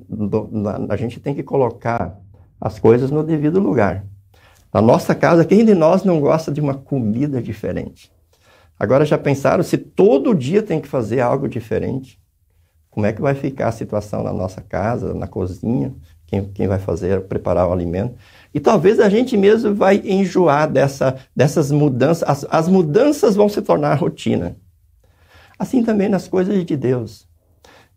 a 0.89 0.95
gente 0.97 1.19
tem 1.19 1.33
que 1.33 1.43
colocar 1.43 2.19
as 2.59 2.79
coisas 2.79 3.09
no 3.09 3.23
devido 3.23 3.59
lugar. 3.59 4.05
Na 4.73 4.81
nossa 4.81 5.15
casa, 5.15 5.45
quem 5.45 5.63
de 5.63 5.73
nós 5.73 6.03
não 6.03 6.19
gosta 6.19 6.51
de 6.51 6.59
uma 6.59 6.73
comida 6.73 7.41
diferente? 7.41 8.11
Agora 8.79 9.05
já 9.05 9.17
pensaram 9.17 9.61
se 9.61 9.77
todo 9.77 10.33
dia 10.33 10.63
tem 10.63 10.79
que 10.79 10.87
fazer 10.87 11.19
algo 11.19 11.49
diferente? 11.49 12.17
Como 12.89 13.05
é 13.05 13.11
que 13.11 13.21
vai 13.21 13.35
ficar 13.35 13.67
a 13.67 13.73
situação 13.73 14.23
na 14.23 14.31
nossa 14.31 14.61
casa, 14.61 15.13
na 15.13 15.27
cozinha? 15.27 15.93
Quem, 16.25 16.45
quem 16.45 16.67
vai 16.67 16.79
fazer, 16.79 17.21
preparar 17.21 17.67
o 17.67 17.73
alimento? 17.73 18.15
E 18.53 18.59
talvez 18.59 18.99
a 18.99 19.09
gente 19.09 19.35
mesmo 19.35 19.75
vai 19.75 20.01
enjoar 20.05 20.71
dessa, 20.71 21.17
dessas 21.35 21.71
mudanças. 21.71 22.27
As, 22.27 22.47
as 22.49 22.67
mudanças 22.69 23.35
vão 23.35 23.49
se 23.49 23.61
tornar 23.61 23.95
rotina. 23.95 24.55
Assim 25.57 25.83
também 25.83 26.07
nas 26.07 26.27
coisas 26.27 26.65
de 26.65 26.77
Deus. 26.77 27.27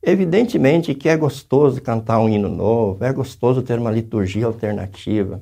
Evidentemente 0.02 0.94
que 0.94 1.08
é 1.08 1.16
gostoso 1.16 1.80
cantar 1.80 2.18
um 2.18 2.28
hino 2.28 2.48
novo, 2.48 3.04
é 3.04 3.12
gostoso 3.12 3.62
ter 3.62 3.78
uma 3.78 3.90
liturgia 3.90 4.46
alternativa, 4.46 5.40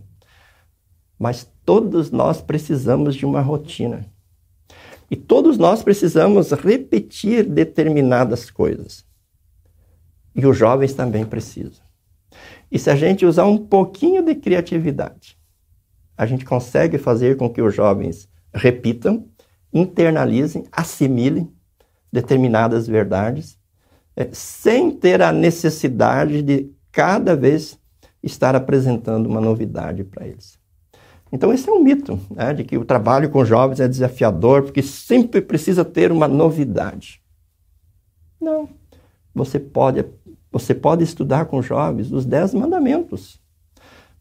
mas 1.18 1.50
todos 1.64 2.10
nós 2.10 2.42
precisamos 2.42 3.14
de 3.16 3.24
uma 3.24 3.40
rotina. 3.40 4.04
E 5.10 5.16
todos 5.16 5.58
nós 5.58 5.82
precisamos 5.82 6.52
repetir 6.52 7.44
determinadas 7.44 8.48
coisas. 8.50 9.04
E 10.34 10.46
os 10.46 10.56
jovens 10.56 10.94
também 10.94 11.26
precisam. 11.26 11.84
E 12.70 12.78
se 12.78 12.88
a 12.88 12.94
gente 12.94 13.26
usar 13.26 13.44
um 13.44 13.58
pouquinho 13.58 14.24
de 14.24 14.36
criatividade, 14.36 15.36
a 16.16 16.24
gente 16.26 16.44
consegue 16.44 16.96
fazer 16.96 17.36
com 17.36 17.50
que 17.50 17.60
os 17.60 17.74
jovens 17.74 18.28
repitam, 18.54 19.26
internalizem, 19.72 20.64
assimilem 20.70 21.52
determinadas 22.12 22.86
verdades 22.86 23.58
é, 24.14 24.28
sem 24.32 24.90
ter 24.90 25.22
a 25.22 25.32
necessidade 25.32 26.42
de 26.42 26.70
cada 26.92 27.34
vez 27.34 27.78
estar 28.22 28.54
apresentando 28.54 29.26
uma 29.26 29.40
novidade 29.40 30.04
para 30.04 30.26
eles. 30.26 30.59
Então, 31.32 31.52
esse 31.52 31.68
é 31.68 31.72
um 31.72 31.82
mito, 31.82 32.18
né, 32.30 32.52
de 32.52 32.64
que 32.64 32.76
o 32.76 32.84
trabalho 32.84 33.30
com 33.30 33.44
jovens 33.44 33.80
é 33.80 33.86
desafiador, 33.86 34.62
porque 34.62 34.82
sempre 34.82 35.40
precisa 35.40 35.84
ter 35.84 36.10
uma 36.10 36.26
novidade. 36.26 37.20
Não. 38.40 38.68
Você 39.34 39.60
pode, 39.60 40.04
você 40.50 40.74
pode 40.74 41.04
estudar 41.04 41.44
com 41.44 41.62
jovens 41.62 42.10
os 42.10 42.24
Dez 42.24 42.52
Mandamentos. 42.52 43.40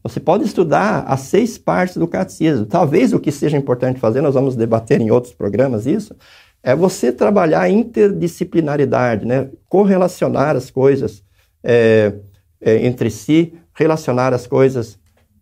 Você 0.04 0.20
pode 0.20 0.46
estudar 0.46 1.04
as 1.08 1.22
seis 1.22 1.58
partes 1.58 1.98
do 1.98 2.08
catecismo. 2.08 2.66
Talvez 2.66 3.12
o 3.12 3.20
que 3.20 3.32
seja 3.32 3.58
importante 3.58 4.00
fazer, 4.00 4.22
nós 4.22 4.36
vamos 4.36 4.56
debater 4.56 5.02
em 5.02 5.12
outros 5.12 5.34
programas 5.34 5.86
isso, 5.86 6.16
é 6.64 6.76
você 6.76 7.12
trabalhar 7.12 7.62
a 7.62 7.70
interdisciplinaridade, 7.70 9.26
né? 9.26 9.50
correlacionar 9.68 10.56
as 10.56 10.70
coisas 10.70 11.24
é, 11.64 12.14
é, 12.62 12.86
entre 12.86 13.10
si, 13.10 13.54
relacionar 13.74 14.34
as 14.34 14.46
coisas 14.46 15.00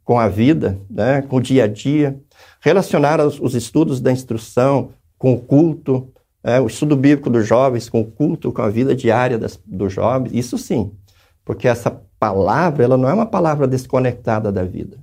com 0.08 0.18
a 0.18 0.30
vida, 0.30 0.80
né? 0.90 1.22
com 1.22 1.36
o 1.36 1.42
dia 1.42 1.66
a 1.66 1.68
dia, 1.68 2.18
relacionar 2.62 3.20
os, 3.20 3.42
os 3.42 3.54
estudos 3.54 4.00
da 4.00 4.10
instrução 4.10 4.92
com 5.18 5.34
o 5.34 5.38
culto, 5.38 6.08
é, 6.42 6.62
o 6.62 6.68
estudo 6.68 6.96
bíblico 6.96 7.30
dos 7.30 7.46
jovens 7.46 7.90
com 7.90 8.00
o 8.00 8.06
culto, 8.06 8.54
com 8.54 8.62
a 8.62 8.70
vida 8.70 8.96
diária 8.96 9.38
das, 9.38 9.60
dos 9.66 9.92
jovens, 9.92 10.32
isso 10.34 10.58
sim, 10.58 10.94
porque 11.44 11.68
essa 11.68 11.92
palavra, 12.18 12.86
ela 12.86 12.96
não 12.96 13.10
é 13.10 13.14
uma 13.14 13.26
palavra 13.26 13.68
desconectada 13.68 14.50
da 14.50 14.64
vida. 14.64 14.98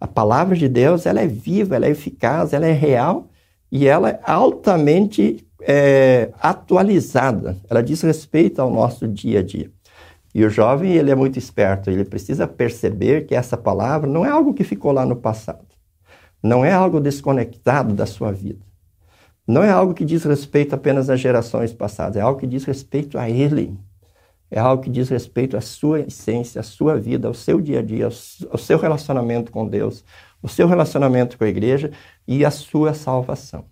A 0.00 0.08
palavra 0.08 0.56
de 0.56 0.66
Deus, 0.66 1.04
ela 1.04 1.20
é 1.20 1.26
viva, 1.26 1.76
ela 1.76 1.84
é 1.84 1.90
eficaz, 1.90 2.54
ela 2.54 2.66
é 2.66 2.72
real 2.72 3.28
e 3.70 3.86
ela 3.86 4.08
é 4.08 4.20
altamente 4.24 5.46
é, 5.60 6.30
atualizada. 6.40 7.58
Ela 7.68 7.82
diz 7.82 8.00
respeito 8.00 8.62
ao 8.62 8.70
nosso 8.70 9.06
dia 9.06 9.40
a 9.40 9.42
dia. 9.42 9.70
E 10.34 10.44
o 10.44 10.50
jovem, 10.50 10.92
ele 10.92 11.10
é 11.10 11.14
muito 11.14 11.38
esperto, 11.38 11.90
ele 11.90 12.04
precisa 12.04 12.46
perceber 12.46 13.26
que 13.26 13.34
essa 13.34 13.56
palavra 13.56 14.08
não 14.08 14.24
é 14.24 14.30
algo 14.30 14.54
que 14.54 14.64
ficou 14.64 14.92
lá 14.92 15.04
no 15.04 15.16
passado. 15.16 15.66
Não 16.42 16.64
é 16.64 16.72
algo 16.72 17.00
desconectado 17.00 17.94
da 17.94 18.06
sua 18.06 18.32
vida. 18.32 18.64
Não 19.46 19.62
é 19.62 19.70
algo 19.70 19.92
que 19.92 20.04
diz 20.04 20.24
respeito 20.24 20.74
apenas 20.74 21.10
às 21.10 21.20
gerações 21.20 21.72
passadas, 21.72 22.16
é 22.16 22.20
algo 22.20 22.40
que 22.40 22.46
diz 22.46 22.64
respeito 22.64 23.18
a 23.18 23.28
ele. 23.28 23.76
É 24.50 24.58
algo 24.58 24.82
que 24.82 24.90
diz 24.90 25.08
respeito 25.08 25.56
à 25.56 25.60
sua 25.60 26.00
essência, 26.00 26.60
à 26.60 26.62
sua 26.62 26.98
vida, 26.98 27.26
ao 27.26 27.34
seu 27.34 27.60
dia 27.60 27.78
a 27.78 27.82
dia, 27.82 28.06
ao 28.50 28.58
seu 28.58 28.78
relacionamento 28.78 29.50
com 29.50 29.66
Deus, 29.66 30.04
o 30.42 30.48
seu 30.48 30.66
relacionamento 30.66 31.38
com 31.38 31.44
a 31.44 31.48
igreja 31.48 31.90
e 32.28 32.44
a 32.44 32.50
sua 32.50 32.92
salvação. 32.92 33.64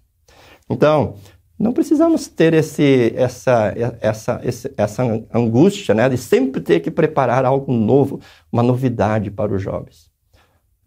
Então, 0.69 1.17
não 1.61 1.75
precisamos 1.75 2.27
ter 2.27 2.55
esse, 2.55 3.13
essa, 3.15 3.75
essa, 4.01 4.41
essa 4.79 5.03
angústia 5.33 5.95
né, 5.95 6.09
de 6.09 6.17
sempre 6.17 6.59
ter 6.63 6.81
que 6.81 6.91
preparar 6.91 7.45
algo 7.45 7.71
novo, 7.71 8.19
uma 8.51 8.63
novidade 8.63 9.31
para 9.31 9.53
os 9.53 9.61
jovens. 9.61 10.11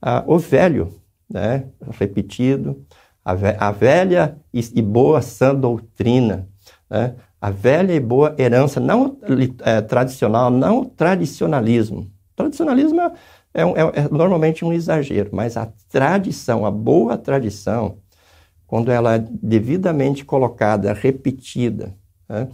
Ah, 0.02 0.24
o 0.26 0.40
velho, 0.40 1.00
né, 1.30 1.68
repetido, 1.92 2.84
a, 3.24 3.72
velha 3.72 4.36
e, 4.52 4.82
boa 4.82 5.22
sã 5.22 5.54
doutrina, 5.54 6.50
né, 6.90 7.14
a 7.40 7.52
velha 7.52 7.94
e 7.94 8.00
boa 8.00 8.36
herança, 8.40 8.80
não 8.80 9.16
é, 9.64 9.80
tradicional, 9.80 10.50
não 10.50 10.84
tradicionalismo. 10.84 12.12
Tradicionalismo 12.36 13.00
é, 13.00 13.12
é, 13.54 13.62
é, 13.62 14.06
é 14.06 14.10
normalmente 14.10 14.66
um 14.66 14.74
exagero, 14.74 15.30
mas 15.34 15.56
a 15.56 15.72
tradição, 15.88 16.66
a 16.66 16.72
boa 16.72 17.16
tradição, 17.16 18.00
quando 18.74 18.92
ela 18.92 19.18
é 19.18 19.24
devidamente 19.32 20.26
colocada, 20.26 20.92
repetida, 20.94 21.96
né, 22.28 22.48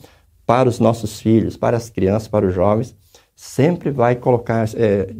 para 0.46 0.68
os 0.68 0.78
nossos 0.78 1.22
filhos, 1.22 1.56
para 1.56 1.78
as 1.78 1.90
crianças, 1.90 2.28
para 2.28 2.46
os 2.46 2.54
jovens, 2.54 2.94
sempre 3.34 3.90
vai 3.90 4.18
colocar, 4.18 4.68
é, 4.76 5.14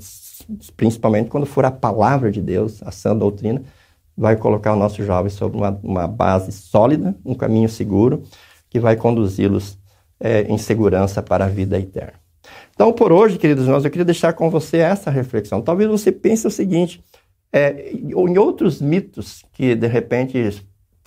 principalmente 0.76 1.30
quando 1.30 1.46
for 1.46 1.64
a 1.64 1.72
palavra 1.72 2.30
de 2.30 2.42
Deus, 2.42 2.84
a 2.84 2.92
sã 2.92 3.16
doutrina, 3.16 3.64
vai 4.18 4.36
colocar 4.36 4.74
os 4.74 4.80
nossos 4.80 5.06
jovens 5.06 5.32
sobre 5.36 5.58
uma, 5.58 5.80
uma 5.82 6.06
base 6.06 6.52
sólida, 6.52 7.16
um 7.24 7.34
caminho 7.34 7.70
seguro, 7.70 8.24
que 8.70 8.78
vai 8.78 8.98
conduzi-los 8.98 9.78
é, 10.20 10.42
em 10.52 10.58
segurança 10.58 11.24
para 11.24 11.46
a 11.46 11.48
vida 11.48 11.80
eterna. 11.80 12.20
Então, 12.76 12.92
por 12.92 13.14
hoje, 13.14 13.38
queridos 13.38 13.64
irmãos, 13.64 13.86
eu 13.86 13.90
queria 13.90 14.04
deixar 14.04 14.34
com 14.34 14.50
você 14.50 14.80
essa 14.80 15.10
reflexão. 15.10 15.62
Talvez 15.62 15.90
você 15.90 16.12
pense 16.12 16.46
o 16.46 16.52
seguinte: 16.52 17.02
é, 17.54 17.90
em 17.94 18.38
outros 18.38 18.82
mitos 18.82 19.46
que 19.54 19.76
de 19.76 19.88
repente 19.88 20.38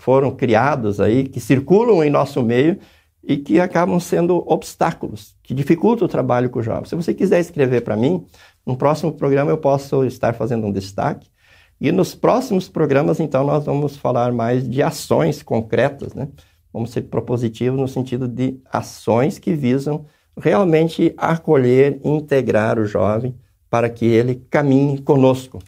foram 0.02 0.32
criados 0.34 1.00
aí, 1.00 1.28
que 1.28 1.38
circulam 1.38 2.02
em 2.02 2.10
nosso 2.10 2.42
meio 2.42 2.76
e 3.22 3.36
que 3.36 3.60
acabam 3.60 4.00
sendo 4.00 4.42
obstáculos, 4.50 5.36
que 5.44 5.54
dificultam 5.54 6.06
o 6.06 6.08
trabalho 6.08 6.50
com 6.50 6.58
o 6.58 6.62
jovem. 6.62 6.86
Se 6.86 6.96
você 6.96 7.14
quiser 7.14 7.38
escrever 7.38 7.82
para 7.82 7.96
mim, 7.96 8.26
no 8.66 8.76
próximo 8.76 9.12
programa 9.12 9.52
eu 9.52 9.58
posso 9.58 10.04
estar 10.04 10.34
fazendo 10.34 10.66
um 10.66 10.72
destaque. 10.72 11.30
E 11.80 11.92
nos 11.92 12.16
próximos 12.16 12.68
programas, 12.68 13.20
então, 13.20 13.44
nós 13.44 13.64
vamos 13.64 13.96
falar 13.96 14.32
mais 14.32 14.68
de 14.68 14.82
ações 14.82 15.40
concretas, 15.40 16.14
né? 16.14 16.28
Vamos 16.72 16.90
ser 16.90 17.02
propositivos 17.02 17.78
no 17.78 17.86
sentido 17.86 18.26
de 18.26 18.58
ações 18.72 19.38
que 19.38 19.54
visam 19.54 20.04
realmente 20.36 21.14
acolher 21.16 22.00
integrar 22.02 22.76
o 22.76 22.86
jovem 22.86 23.36
para 23.70 23.88
que 23.88 24.06
ele 24.06 24.44
caminhe 24.50 24.98
conosco. 24.98 25.60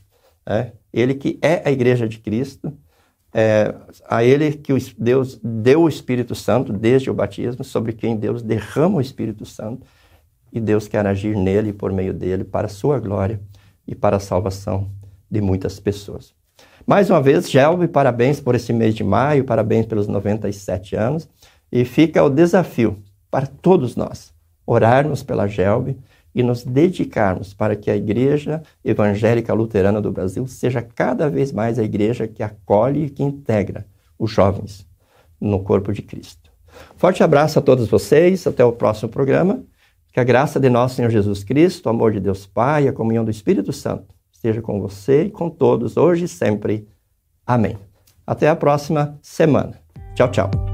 Né? 0.45 0.73
Ele 0.93 1.15
que 1.15 1.39
é 1.41 1.63
a 1.65 1.71
igreja 1.71 2.09
de 2.09 2.19
Cristo, 2.19 2.73
é, 3.35 3.75
a 4.09 4.23
ele 4.23 4.53
que 4.53 4.73
Deus 4.97 5.41
deu 5.43 5.83
o 5.83 5.89
Espírito 5.89 6.37
Santo 6.37 6.73
desde 6.73 7.11
o 7.11 7.15
batismo, 7.15 7.65
sobre 7.65 7.93
quem 7.93 8.17
Deus 8.17 8.43
derrama 8.43 8.99
o 8.99 9.01
Espírito 9.01 9.45
Santo, 9.45 9.85
e 10.53 10.61
Deus 10.61 10.87
quer 10.87 11.05
agir 11.05 11.37
nele 11.37 11.71
e 11.71 11.73
por 11.73 11.93
meio 11.93 12.15
dele 12.15 12.45
para 12.45 12.67
a 12.67 12.71
sua 12.71 13.01
glória 13.01 13.41
e 13.89 13.93
para 13.93 14.19
a 14.19 14.21
salvação 14.21 14.89
de 15.29 15.41
muitas 15.41 15.81
pessoas. 15.81 16.33
Mais 16.87 17.11
uma 17.11 17.21
vez, 17.21 17.51
Gelbe, 17.51 17.89
parabéns 17.89 18.39
por 18.41 18.55
esse 18.55 18.73
mês 18.73 18.95
de 18.95 19.03
maio, 19.03 19.45
parabéns 19.45 19.85
pelos 19.87 20.07
97 20.07 20.95
anos, 20.95 21.29
e 21.73 21.85
fica 21.85 22.23
o 22.23 22.31
desafio 22.31 23.03
para 23.31 23.49
todos 23.49 23.97
nós 23.97 24.33
orarmos 24.65 25.25
pela 25.25 25.49
Gelbe 25.49 25.99
e 26.35 26.43
nos 26.43 26.65
dedicarmos 26.65 27.55
para 27.55 27.77
que 27.77 27.91
a 27.91 27.97
Igreja 27.97 28.63
Evangélica 28.85 29.55
Luterana 29.55 30.01
do 30.01 30.11
Brasil 30.11 30.47
seja 30.47 30.83
cada 30.83 31.31
vez 31.31 31.53
mais 31.53 31.79
a 31.79 31.85
igreja 31.85 32.27
que 32.27 32.43
acolhe 32.43 33.05
e 33.05 33.11
que 33.11 33.23
integra 33.23 33.87
os 34.19 34.31
jovens 34.31 34.87
no 35.41 35.63
corpo 35.63 35.93
de 35.93 36.03
Cristo. 36.03 36.51
Forte 36.97 37.23
abraço 37.23 37.59
a 37.59 37.63
todos 37.63 37.89
vocês, 37.89 38.47
até 38.47 38.65
o 38.65 38.73
próximo 38.73 39.09
programa. 39.09 39.63
Que 40.13 40.21
a 40.21 40.25
graça 40.25 40.61
de 40.61 40.69
nosso 40.69 40.97
Senhor 40.97 41.11
Jesus 41.11 41.43
Cristo, 41.43 41.87
o 41.87 41.91
amor 41.91 42.13
de 42.13 42.21
Deus 42.21 42.47
Pai 42.47 42.89
a 42.89 42.93
comunhão 42.93 43.25
do 43.25 43.31
Espírito 43.31 43.73
Santo 43.73 44.15
esteja 44.33 44.61
com 44.61 44.81
você 44.81 45.25
e 45.25 45.31
com 45.31 45.49
todos, 45.49 45.97
hoje 45.97 46.27
e 46.27 46.29
sempre. 46.29 46.87
Amém. 47.47 47.79
Até 48.27 48.49
a 48.49 48.57
próxima 48.57 49.19
semana. 49.23 49.81
Tchau, 50.15 50.31
tchau. 50.31 50.74